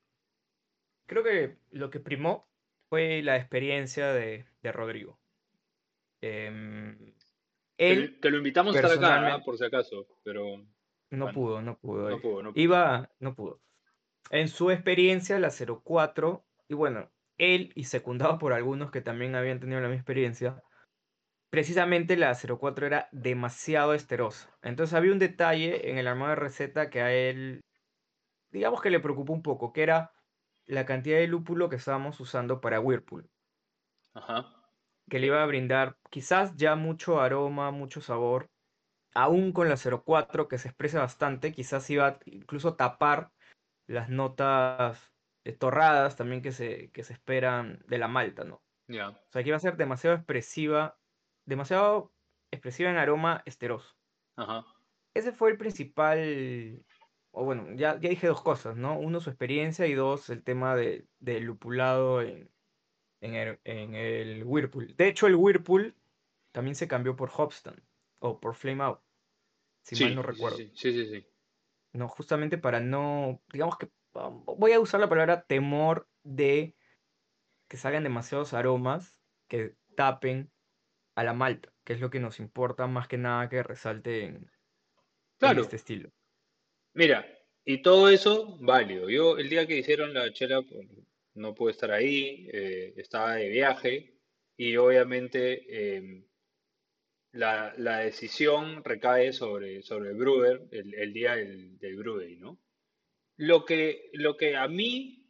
[1.06, 2.48] creo que lo que primó
[2.90, 5.20] fue la experiencia de, de Rodrigo.
[6.20, 6.48] Que
[7.78, 9.44] él lo, que lo invitamos a estar acá, ¿ah?
[9.44, 10.58] por si acaso, pero
[11.10, 12.10] no bueno, pudo, no pudo.
[12.10, 12.22] no eh.
[12.22, 12.62] pudo, no pudo.
[12.62, 13.62] Iba, no pudo.
[14.32, 19.60] En su experiencia, la 04, y bueno, él y secundado por algunos que también habían
[19.60, 20.64] tenido la misma experiencia,
[21.50, 24.58] precisamente la 04 era demasiado esterosa.
[24.64, 27.62] Entonces había un detalle en el armado de receta que a él,
[28.52, 30.12] digamos que le preocupó un poco, que era
[30.68, 33.30] la cantidad de lúpulo que estábamos usando para Whirlpool,
[34.14, 34.38] Ajá.
[35.10, 38.48] que le iba a brindar quizás ya mucho aroma, mucho sabor,
[39.14, 43.32] aún con la 04 que se expresa bastante, quizás iba a incluso tapar
[43.92, 45.14] las notas
[45.60, 48.56] torradas también que se, que se esperan de la malta, ¿no?
[48.88, 51.00] ya, O sea, que iba a ser demasiado expresiva,
[51.46, 52.14] demasiado
[52.52, 53.98] expresiva en aroma esteroso.
[54.36, 54.66] ajá.
[55.14, 56.86] Ese fue el principal,
[57.32, 58.98] o bueno, ya, ya dije dos cosas, ¿no?
[59.00, 62.50] Uno, su experiencia y dos, el tema de, del lupulado en,
[63.22, 64.96] en el, en el Whirlpool.
[64.98, 65.96] De hecho, el Whirlpool
[66.54, 67.82] también se cambió por Hopstand
[68.20, 69.02] o por Flame Out,
[69.84, 70.58] si mal no recuerdo.
[70.58, 71.31] sí, sí, sí, sí.
[71.94, 76.76] No, justamente para no, digamos que um, voy a usar la palabra temor de
[77.70, 79.20] que salgan demasiados aromas
[79.50, 80.52] que tapen
[81.16, 84.52] a la malta, que es lo que nos importa más que nada que resalte en,
[85.42, 86.12] en Claro, este estilo.
[86.94, 87.26] mira,
[87.66, 89.10] y todo eso válido.
[89.10, 90.88] Yo el día que hicieron la chela pues,
[91.36, 94.20] no pude estar ahí, eh, estaba de viaje
[94.58, 96.26] y obviamente em,
[97.32, 102.36] la, la decisión recae sobre, sobre el brewer el, el día del, del brew day,
[102.38, 102.60] ¿no?
[103.38, 105.26] Lo que, lo que a mí,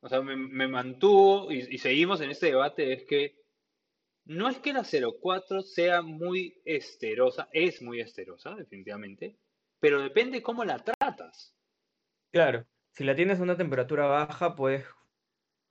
[0.00, 3.44] o sea, me, me mantuvo y, y seguimos en este debate es que
[4.26, 9.36] no es que la 04 sea muy esterosa, es muy esterosa, definitivamente,
[9.80, 11.54] pero depende cómo la tratas.
[12.32, 14.84] Claro, si la tienes a una temperatura baja, pues,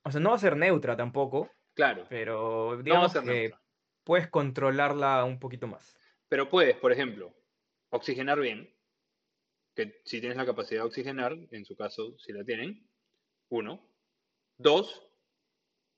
[0.04, 3.24] o sea, no va a ser neutra tampoco, Claro, pero no va a digamos ser
[3.24, 3.63] que neutra.
[4.04, 5.96] Puedes controlarla un poquito más.
[6.30, 7.34] Pero puedes, por ejemplo,
[7.90, 8.74] oxigenar bien,
[9.76, 12.88] que si tienes la capacidad de oxigenar, en su caso, si la tienen,
[13.50, 13.88] uno.
[14.58, 15.02] Dos,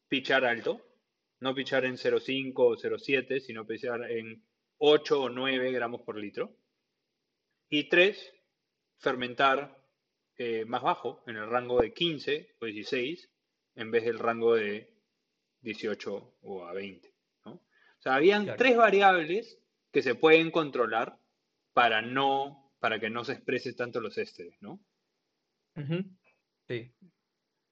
[0.08, 0.82] pichar alto,
[1.40, 4.46] no pichar en 0,5 o 0,7, sino pichar en
[4.78, 6.58] 8 o 9 gramos por litro.
[7.70, 8.34] Y tres,
[8.98, 9.84] fermentar
[10.38, 13.30] eh, más bajo, en el rango de 15 o 16,
[13.76, 14.94] en vez del rango de
[15.62, 17.15] 18 o a 20.
[18.06, 18.58] Sea, habían Claro.
[18.58, 19.60] tres variables
[19.92, 21.20] que se pueden controlar
[21.74, 24.80] para no, para que no se exprese tanto los ésteres, ¿no?
[26.68, 26.94] Sí.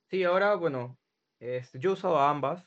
[0.09, 0.99] Sí, ahora, bueno,
[1.39, 2.65] este, yo usaba ambas,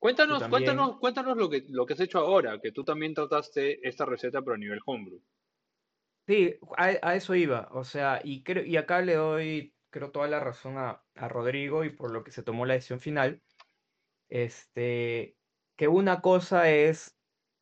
[0.00, 0.50] Cuéntanos, también.
[0.50, 4.42] cuéntanos, cuéntanos lo que, lo que has hecho ahora, que tú también trataste esta receta
[4.42, 5.22] pero a nivel homebrew.
[6.26, 10.28] Sí, a, a eso iba, o sea, y creo, y acá le doy, creo, toda
[10.28, 13.42] la razón a, a Rodrigo y por lo que se tomó la decisión final,
[14.28, 15.39] este,
[15.80, 17.18] que una cosa es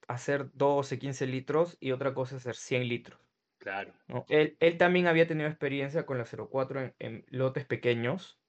[0.09, 3.21] hacer 12, 15 litros y otra cosa es hacer 100 litros,
[3.59, 4.27] Claro, ¿no?
[4.29, 8.41] Él, él también había tenido experiencia con la 04 en, en lotes pequeños,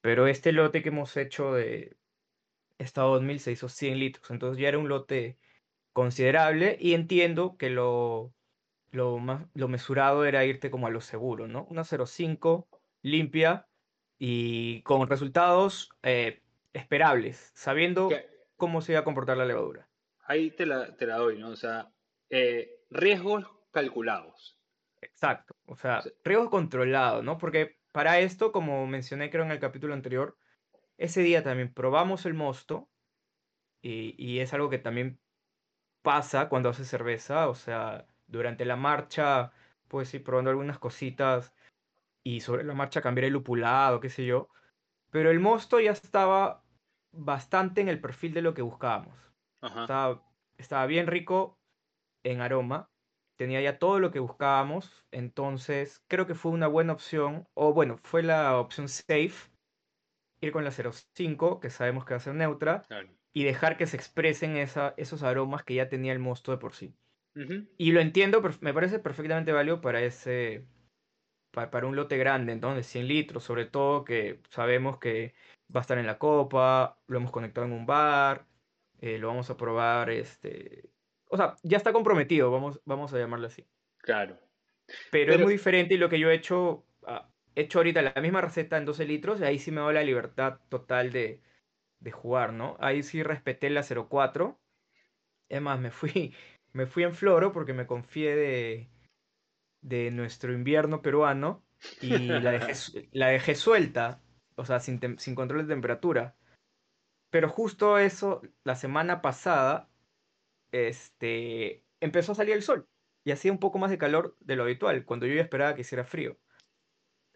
[0.00, 1.98] pero este lote que hemos hecho de
[2.78, 5.36] Estado 2000 se hizo 100 litros, entonces ya era un lote
[5.92, 8.32] considerable y entiendo que lo,
[8.92, 11.66] lo más, lo mesurado era irte como a lo seguro, ¿no?
[11.68, 12.66] Una 0.5
[13.02, 13.68] limpia
[14.18, 16.40] y con resultados eh,
[16.72, 18.08] esperables, sabiendo
[18.56, 19.90] cómo se iba a comportar la levadura.
[20.20, 21.50] ahí te la, te la doy, ¿no?
[21.50, 21.92] O sea,
[22.30, 24.58] eh, riesgos calculados.
[25.00, 27.38] Exacto, o sea, sea, riesgo controlado, ¿no?
[27.38, 30.38] Porque para esto, como mencioné creo en el capítulo anterior,
[30.98, 32.90] ese día también probamos el mosto
[33.82, 35.20] y, y es algo que también
[36.02, 39.52] pasa cuando haces cerveza, o sea, durante la marcha
[39.88, 41.54] puedes ir probando algunas cositas
[42.24, 44.50] y sobre la marcha cambiar el lupulado, qué sé yo,
[45.10, 46.65] pero el mosto ya estaba
[47.16, 49.16] bastante en el perfil de lo que buscábamos.
[49.60, 50.24] ajá, Estaba,
[50.58, 51.60] estaba bien rico
[52.24, 52.92] en aroma,
[53.38, 57.98] tenía ya todo lo que buscábamos, entonces creo que fue una buena opción, o bueno,
[58.04, 59.52] fue la opción safe,
[60.40, 63.16] ir con la 05, que sabemos que va a ser neutra, claro.
[63.34, 66.74] y dejar que se expresen esa, esos aromas que ya tenía el mosto de por
[66.74, 66.96] sí.
[67.78, 70.66] Y lo entiendo, me parece perfectamente válido para ese,
[71.52, 75.34] pa- para un lote grande, entonces 100 litros, sobre todo que sabemos que
[75.74, 78.46] va a estar en la copa, lo hemos conectado en un bar,
[79.00, 80.90] eh, lo vamos a probar, este,
[81.28, 83.66] o sea, ya está comprometido, vamos, vamos a llamarlo así.
[83.98, 84.38] Claro.
[85.10, 88.20] Pero es muy diferente y lo que yo he hecho, ah, he hecho ahorita la
[88.20, 91.42] misma receta en 12 litros, y ahí sí me da la libertad total de,
[91.98, 92.76] de jugar, ¿no?
[92.80, 94.58] Ahí sí respeté la 04.
[95.48, 96.34] Es más, me fui,
[96.72, 98.88] me fui en floro porque me confié de,
[99.80, 101.64] de nuestro invierno peruano
[102.00, 104.22] y la dejé, la dejé suelta,
[104.56, 106.34] o sea, sin, sin control de temperatura.
[107.30, 109.88] Pero justo eso, la semana pasada,
[110.72, 112.86] este, empezó a salir el sol
[113.24, 115.80] y hacía un poco más de calor de lo habitual, cuando yo ya esperaba que
[115.82, 116.36] hiciera frío.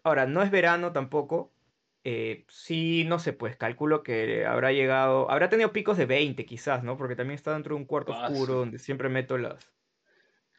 [0.03, 1.51] Ahora, no es verano tampoco.
[2.03, 6.83] eh, sí, no sé, pues calculo que habrá llegado, habrá tenido picos de 20 quizás,
[6.83, 6.97] ¿no?
[6.97, 9.69] Porque también está dentro de un cuarto ah, oscuro donde siempre meto las...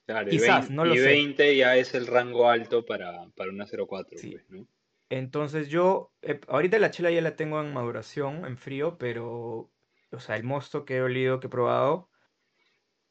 [0.06, 1.04] claro, y Quizás, 20, no lo y sé.
[1.04, 4.30] 20 ya es el rango alto para, para una 04, Sí.
[4.30, 4.66] pues, ¿no?
[5.12, 9.70] Entonces yo, eh, ahorita la chela ya la tengo en maduración, en frío, pero,
[10.10, 12.08] o sea, el mosto que he olido, que he probado,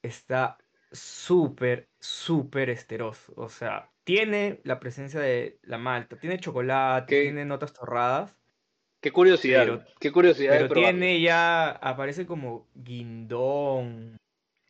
[0.01, 0.57] está
[0.91, 3.33] súper, súper esteroso.
[3.35, 8.35] O sea, tiene la presencia de la malta, tiene chocolate, Qué, tiene notas torradas,
[9.01, 14.17] qué curiosidad, pero, qué curiosidad pero tiene ya, aparece como guindón,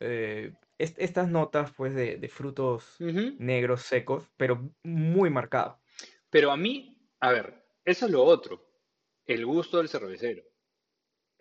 [0.00, 3.36] eh, est- estas notas pues de, de frutos Ujú.
[3.38, 5.80] negros secos, pero muy marcado.
[6.30, 6.91] Pero a mí,
[7.22, 7.46] a ver,
[7.86, 8.62] eso es lo otro,
[9.26, 10.42] el gusto del cervecero.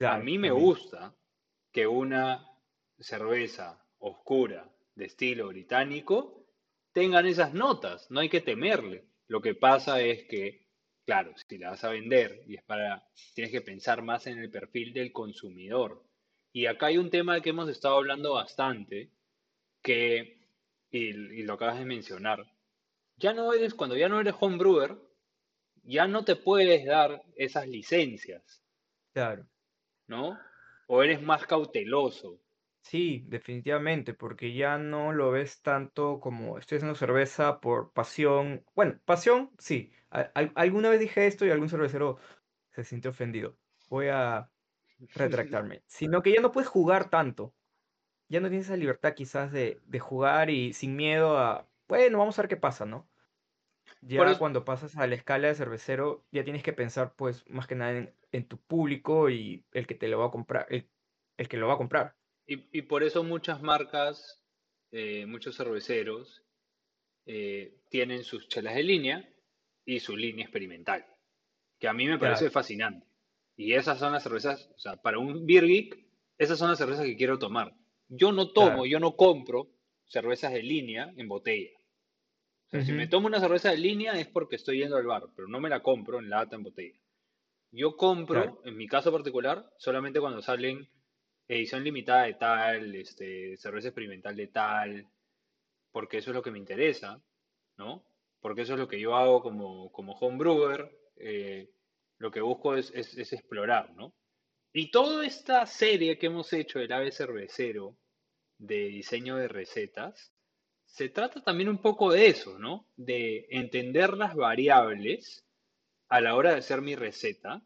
[0.04, 0.52] A Claro, mí me también.
[0.52, 1.16] gusta
[1.72, 2.48] que una
[3.00, 6.46] cerveza oscura de estilo británico
[6.94, 9.08] tengan esas notas, no hay que temerle.
[9.28, 10.68] Lo que pasa es que,
[11.06, 14.52] claro, si la vas a vender y es para, tienes que pensar más en el
[14.52, 16.04] perfil del consumidor.
[16.54, 19.12] Y acá hay un tema que hemos estado hablando bastante,
[19.84, 20.48] que,
[20.92, 22.46] y, y lo acabas de mencionar,
[23.18, 24.98] ya no eres, cuando ya no eres homebrewer,
[25.84, 28.64] ya no te puedes dar esas licencias,
[29.14, 29.50] Claro.
[30.06, 30.38] ¿no?
[30.86, 32.40] O eres más cauteloso.
[32.84, 38.66] Sí, definitivamente, porque ya no lo ves tanto como estoy haciendo cerveza por pasión.
[38.76, 39.94] Bueno, pasión, sí.
[40.10, 42.18] Al- alguna vez dije esto y algún cervecero
[42.72, 43.60] se sintió ofendido.
[43.90, 44.52] Voy a
[45.16, 45.84] retractarme.
[45.88, 47.56] Sino que ya no puedes jugar tanto.
[48.30, 52.40] Ya no tienes esa libertad quizás de, de jugar y sin miedo a, bueno, vamos
[52.40, 53.11] a ver qué pasa, ¿no?
[54.02, 57.68] Ya eso, cuando pasas a la escala de cervecero, ya tienes que pensar, pues, más
[57.68, 60.90] que nada en, en tu público y el que te lo va a comprar, el,
[61.38, 62.18] el que lo va a comprar.
[62.48, 64.44] y, y por eso muchas marcas,
[64.92, 66.44] eh, muchos cerveceros,
[67.26, 69.30] eh, tienen sus chelas de línea
[69.86, 71.06] y su línea experimental,
[71.80, 73.08] que a mí me parece Claro, fascinante.
[73.58, 77.06] Y esas son las cervezas, o sea, para un beer geek, esas son las cervezas
[77.06, 77.76] que quiero tomar.
[78.10, 78.88] Yo no tomo, claro.
[78.88, 79.70] yo no compro
[80.08, 81.72] cervezas de línea en botella.
[82.72, 85.48] Sea, si me tomo una cerveza de línea es porque estoy yendo al bar, pero
[85.48, 87.00] no me la compro en lata, en botella.
[87.72, 87.96] Yo
[88.30, 88.52] claro.
[88.52, 90.90] compro, en mi caso particular, solamente cuando salen
[91.48, 95.08] edición limitada de tal, este, cerveza experimental de tal,
[95.92, 97.24] porque eso es lo que me interesa,
[97.78, 98.06] ¿no?
[98.42, 101.70] Porque eso es lo que yo hago como, como homebrewer, eh,
[102.20, 104.16] lo que busco es, es- es explorar, ¿no?
[104.74, 107.98] Y toda esta serie que hemos hecho del ave cervecero
[108.60, 110.34] de diseño de recetas,
[110.92, 112.86] se trata también un poco de eso, ¿no?
[112.98, 115.46] De entender las variables
[116.10, 117.64] a la hora de hacer mi receta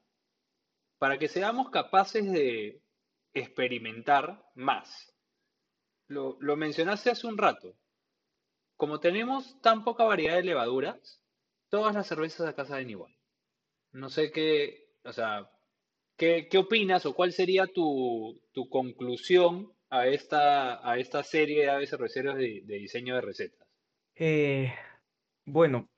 [0.99, 2.83] para que seamos capaces de
[3.33, 5.11] experimentar más.
[6.07, 7.75] Lo, lo mencionaste hace un rato.
[8.77, 11.23] Como tenemos tan poca variedad de levaduras,
[11.69, 13.15] todas las cervezas acá saben igual.
[13.91, 15.49] No sé qué, o sea,
[16.15, 21.69] ¿qué, qué opinas o cuál sería tu, tu conclusión a esta, a esta serie de
[21.69, 23.67] aves de, de diseño de recetas?
[24.15, 24.73] Eh,
[25.45, 25.89] bueno,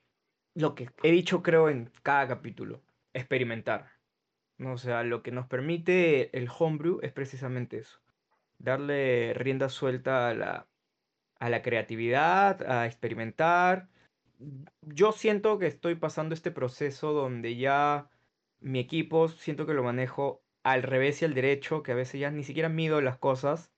[0.56, 2.82] lo que he dicho creo en cada capítulo,
[3.14, 3.92] experimentar.
[4.58, 4.74] ¿no?
[4.74, 8.00] O sea, lo que nos permite el homebrew es precisamente eso,
[8.58, 10.68] darle rienda suelta a la,
[11.40, 13.90] a la creatividad, a experimentar.
[14.82, 18.10] Yo siento que estoy pasando este proceso donde ya
[18.60, 22.32] mi equipo siento que lo manejo al revés y al derecho, que a veces ya
[22.32, 23.72] ni siquiera mido las cosas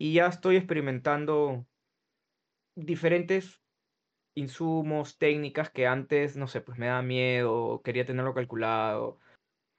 [0.00, 1.66] y ya estoy experimentando
[2.74, 3.62] diferentes
[4.34, 9.18] insumos, técnicas que antes, no sé, pues me daba miedo, quería tenerlo calculado.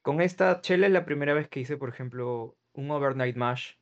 [0.03, 3.73] Con esta chela es la primera vez que hice, por ejemplo, un overnight mash,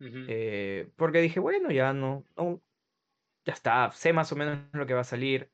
[0.00, 2.62] eh, porque dije, bueno, ya no, no,
[3.44, 5.52] ya está, sé más o menos lo que va a salir.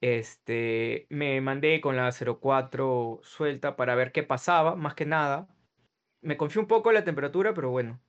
[0.00, 5.48] Este, me mandé con la 04 suelta para ver qué pasaba, más que nada.
[6.22, 8.03] Me confié un poco en la temperatura, pero bueno,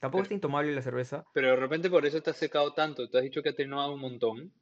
[0.00, 1.24] tampoco Pero, está intomable la cerveza.
[1.32, 3.08] pero de repente por eso te has secado tanto.
[3.08, 4.54] Te has dicho que has atenuado un montón,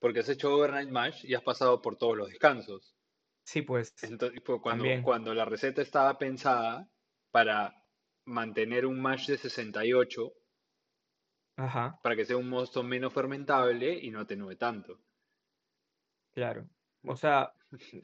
[0.00, 2.96] porque has hecho overnight mash y has pasado por todos los descansos.
[3.44, 6.88] Sí, pues, Entonces, pues, cuando, cuando la receta estaba pensada
[7.30, 7.74] para
[8.26, 10.32] mantener un mash de 68,
[11.56, 15.00] Ajá, para que sea un mosto menos fermentable y no atenúe tanto.
[16.32, 16.68] claro.
[17.06, 17.52] O sea,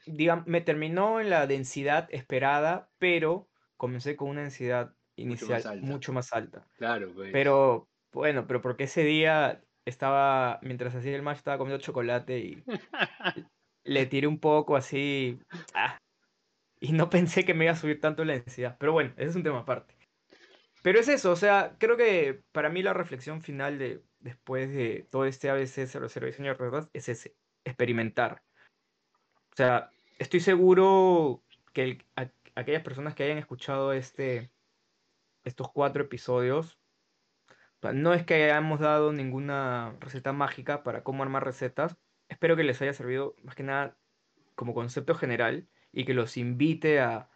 [0.05, 5.73] digamos, me terminó en la densidad esperada, pero comencé con una densidad Mucho más inicial
[5.73, 5.85] alta.
[5.85, 6.67] mucho más alta.
[6.77, 7.31] Claro, pues.
[7.31, 12.63] Pero, bueno, pero porque ese día estaba, mientras hacía el match, estaba comiendo chocolate y
[13.85, 15.39] le tiré un poco así,
[15.73, 15.97] ah,
[16.79, 18.77] y no pensé que me iba a subir tanto la densidad.
[18.79, 19.95] Pero bueno, ese es un tema aparte.
[20.83, 25.07] Pero es eso, o sea, creo que para mí la reflexión final de después de
[25.11, 28.43] todo este ABC 00 diseño de ruedas es ese, experimentar.
[29.51, 31.43] O sea, estoy seguro
[31.73, 34.49] que el- a- aquellas personas que hayan escuchado este,
[35.43, 36.79] estos cuatro episodios,
[37.93, 41.97] no es que hayamos dado ninguna receta mágica para cómo armar recetas.
[42.29, 43.97] Espero que les haya servido más que nada
[44.55, 47.29] como concepto general y que los invite a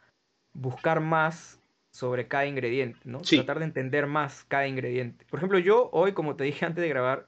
[0.54, 3.24] buscar más sobre cada ingrediente, ¿no?
[3.24, 5.26] Sí, Tratar de entender más cada ingrediente.
[5.30, 7.28] Por ejemplo, yo hoy, como te dije antes de grabar,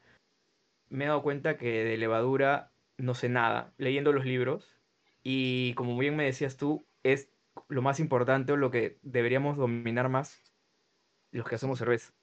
[0.90, 4.78] me he dado cuenta que de levadura no sé nada, leyendo los libros,
[5.24, 7.30] y como bien me decías tú, es
[7.70, 10.42] lo más importante o lo que deberíamos dominar más
[11.32, 12.14] los que hacemos cerveza.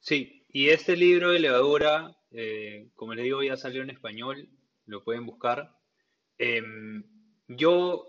[0.00, 0.36] sí.
[0.48, 4.48] Y este libro de levadura, eh, como les digo, ya salió en español,
[4.86, 5.76] lo pueden buscar.
[6.38, 7.04] Em,
[7.46, 8.06] yo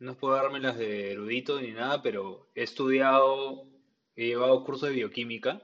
[0.00, 3.68] no puedo darme las de erudito ni nada, pero he estudiado,
[4.16, 5.62] he llevado cursos de bioquímica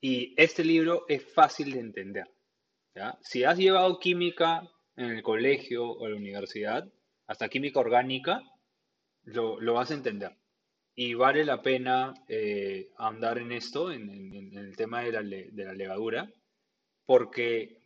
[0.00, 2.30] y este libro es fácil de entender.
[2.94, 3.18] ¿ya?
[3.22, 6.90] Si has llevado química en el colegio o la universidad,
[7.26, 8.42] hasta química orgánica,
[9.24, 10.36] lo, lo vas a entender.
[10.98, 15.74] Y vale la pena eh, andar en esto, en, el tema de la, de la
[15.74, 16.32] levadura,
[17.04, 17.82] porque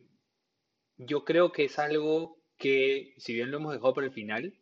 [0.95, 4.57] yo creo que es algo que, si bien lo hemos dejado para el final,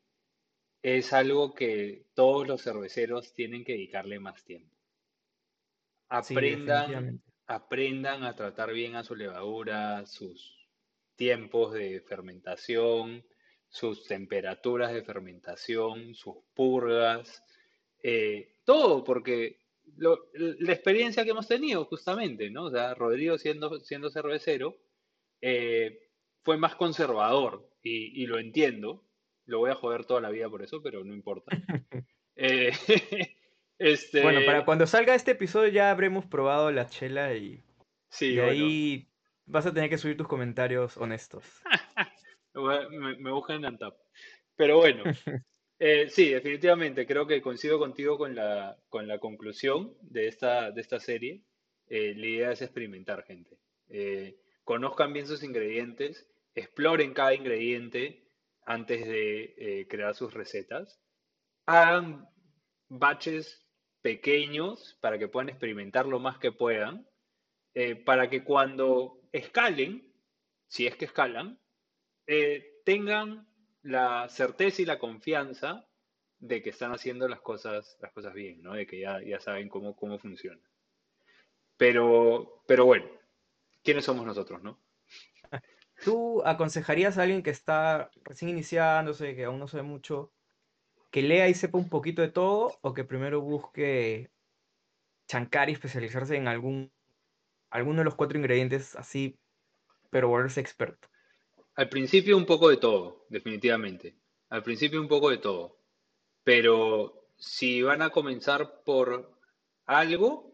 [0.82, 4.76] es algo que todos los cerveceros tienen que dedicarle más tiempo.
[6.08, 10.68] Aprendan, aprendan a tratar bien a su levadura, sus
[11.16, 13.24] tiempos de fermentación,
[13.68, 17.44] sus temperaturas de fermentación, sus purgas,
[18.04, 19.60] eh, todo, porque
[19.98, 22.66] la experiencia que hemos tenido justamente, ¿no?
[22.66, 24.78] O sea, Rodrigo siendo, siendo cervecero,
[25.42, 26.00] eh,
[26.44, 29.06] fue más conservador y, lo entiendo.
[29.46, 31.52] Lo voy a joder toda la vida por eso, pero no importa.
[32.42, 32.72] Eh,
[33.80, 34.22] este...
[34.22, 37.62] Bueno, para cuando salga este episodio ya habremos probado la chela y,
[38.08, 39.12] sí, ahí
[39.46, 41.44] vas a tener que subir tus comentarios honestos.
[42.54, 43.94] me, me buscan en Antap.
[44.56, 45.04] Pero bueno,
[45.80, 50.82] eh, sí, definitivamente, creo que coincido contigo con la, con la conclusión de esta, de
[50.82, 51.42] esta serie.
[51.88, 53.58] Eh, la idea es experimentar, gente.
[54.64, 58.28] conozcan bien sus ingredientes exploren cada ingrediente
[58.66, 61.02] antes de eh, crear sus recetas.
[61.66, 62.28] Hagan
[62.88, 63.66] baches
[64.02, 67.08] pequeños para que puedan experimentar lo más que puedan,
[67.74, 70.12] eh, para que cuando escalen,
[70.68, 71.60] si es que escalan,
[72.28, 73.48] eh, tengan
[73.82, 75.86] la certeza y la confianza
[76.40, 78.74] de que están haciendo las cosas, las cosas bien, ¿no?
[78.74, 80.62] de que ya, ya saben cómo, cómo funciona.
[81.78, 83.06] Pero, pero bueno,
[83.84, 84.62] ¿quiénes somos nosotros?
[84.64, 84.80] no?
[86.04, 90.32] ¿Tú aconsejarías a alguien que está recién iniciándose, que aún no sabe mucho,
[91.12, 94.32] que lea y sepa un poquito de todo o que primero busque
[95.28, 96.92] chancar y especializarse en algún
[97.70, 99.38] alguno de los cuatro ingredientes así,
[100.10, 101.08] pero volverse experto?
[101.80, 104.14] Al principio un poco de todo, definitivamente.
[104.50, 105.78] Al principio un poco de todo.
[106.44, 109.32] Pero si van a comenzar por
[109.86, 110.52] algo,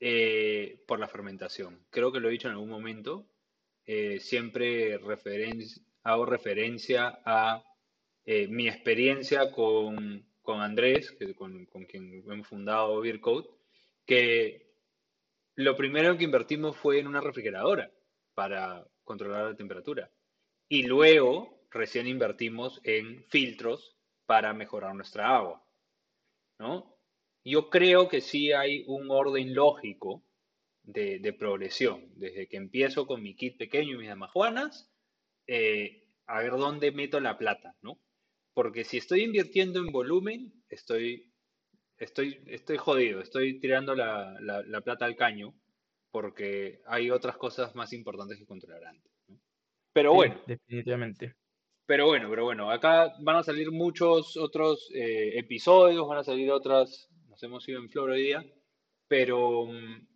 [0.00, 1.84] eh, por la fermentación.
[1.90, 3.26] Creo que lo he dicho en algún momento.
[3.84, 4.98] Eh, siempre
[6.04, 7.62] hago referencia a
[8.24, 13.50] eh, mi experiencia con, Andrés, con, quien hemos fundado Beercode,
[14.06, 14.72] que
[15.54, 17.92] lo primero que invertimos fue en una refrigeradora
[18.32, 20.10] para controlar la temperatura.
[20.68, 23.96] Y luego recién invertimos en filtros
[24.26, 25.64] para mejorar nuestra agua.
[26.58, 26.94] ¿no?
[27.42, 30.22] Yo creo que sí hay un orden lógico
[30.82, 34.90] de, progresión, desde que empiezo con mi kit pequeño y mis damajuanas,
[35.46, 37.98] eh, a ver dónde meto la plata, ¿no?
[38.54, 41.32] Porque si estoy invirtiendo en volumen, estoy,
[41.98, 45.54] estoy, estoy jodido, estoy tirando la, plata al caño,
[46.10, 49.12] porque hay otras cosas más importantes que controlar antes.
[49.92, 50.40] Pero bueno.
[50.46, 51.34] definitivamente.
[51.86, 56.50] Pero bueno, pero bueno, acá van a salir muchos otros eh, episodios, van a salir
[56.50, 58.44] otras, nos hemos ido en flor hoy día,
[59.08, 60.06] pero mm,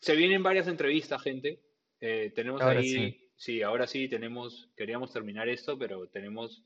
[0.00, 1.60] se vienen varias entrevistas, gente.
[2.00, 3.62] Eh, tenemos ahí, sí.
[3.62, 6.64] ahora sí tenemos, queríamos terminar esto, pero tenemos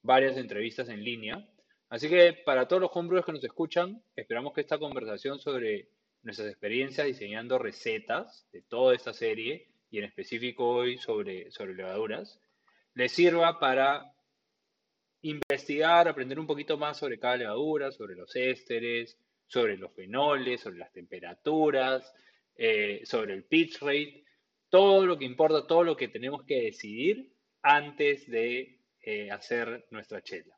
[0.00, 1.44] varias entrevistas en línea.
[1.88, 5.88] Así que para todos los homebrewers que nos escuchan, esperamos que esta conversación sobre
[6.26, 12.40] nuestras experiencias diseñando recetas de toda esta serie y en específico hoy sobre, sobre levaduras,
[12.94, 14.12] les sirva para
[15.22, 19.16] investigar, aprender un poquito más sobre cada levadura, sobre los ésteres,
[19.46, 22.12] sobre los fenoles, sobre las temperaturas,
[22.56, 24.24] eh, sobre el pitch rate,
[24.68, 30.20] todo lo que importa, todo lo que tenemos que decidir antes de eh, hacer nuestra
[30.22, 30.55] chela.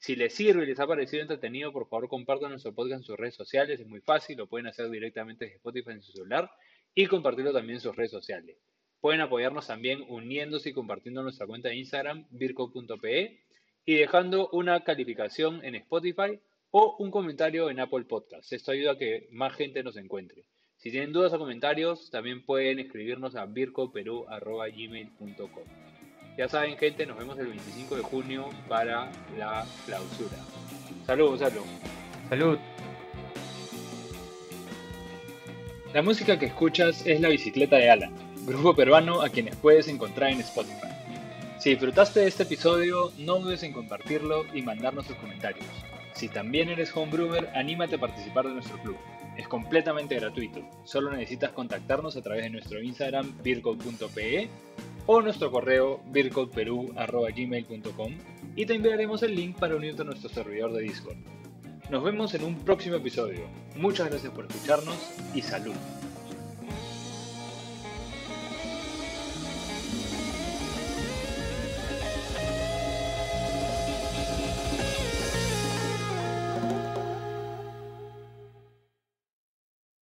[0.00, 3.18] Si les sirve y les ha parecido entretenido, por favor compartan nuestro podcast en sus
[3.18, 6.50] redes sociales, es muy fácil, lo pueden hacer directamente desde Spotify en su celular
[6.94, 8.56] y compartirlo también en sus redes sociales.
[8.98, 13.44] Pueden apoyarnos también uniéndose y compartiendo nuestra cuenta de Instagram, virco.pe,
[13.84, 16.40] y dejando una calificación en Spotify
[16.70, 18.52] o un comentario en Apple Podcasts.
[18.52, 20.46] Esto ayuda a que más gente nos encuentre.
[20.76, 25.99] Si tienen dudas o comentarios, también pueden escribirnos a vircoperu.gmail.com.
[26.36, 30.36] Ya saben, gente, nos vemos el 25 de junio para la clausura.
[31.06, 31.62] Saludos, salud.
[32.28, 32.58] Salud.
[35.92, 38.14] La música que escuchas es La Bicicleta de Alan,
[38.46, 40.88] grupo peruano a quienes puedes encontrar en Spotify.
[41.58, 45.66] Si disfrutaste de este episodio, no dudes en compartirlo y mandarnos tus comentarios.
[46.14, 48.96] Si también eres homebrewer, anímate a participar de nuestro club.
[49.36, 50.60] Es completamente gratuito.
[50.84, 54.48] Solo necesitas contactarnos a través de nuestro Instagram vircode.pe
[55.12, 58.12] o nuestro correo vircodeperu.gmail.com
[58.54, 61.16] y te enviaremos el link para unirte a nuestro servidor de Discord.
[61.90, 63.40] Nos vemos en un próximo episodio.
[63.74, 64.94] Muchas gracias por escucharnos
[65.34, 65.74] y salud.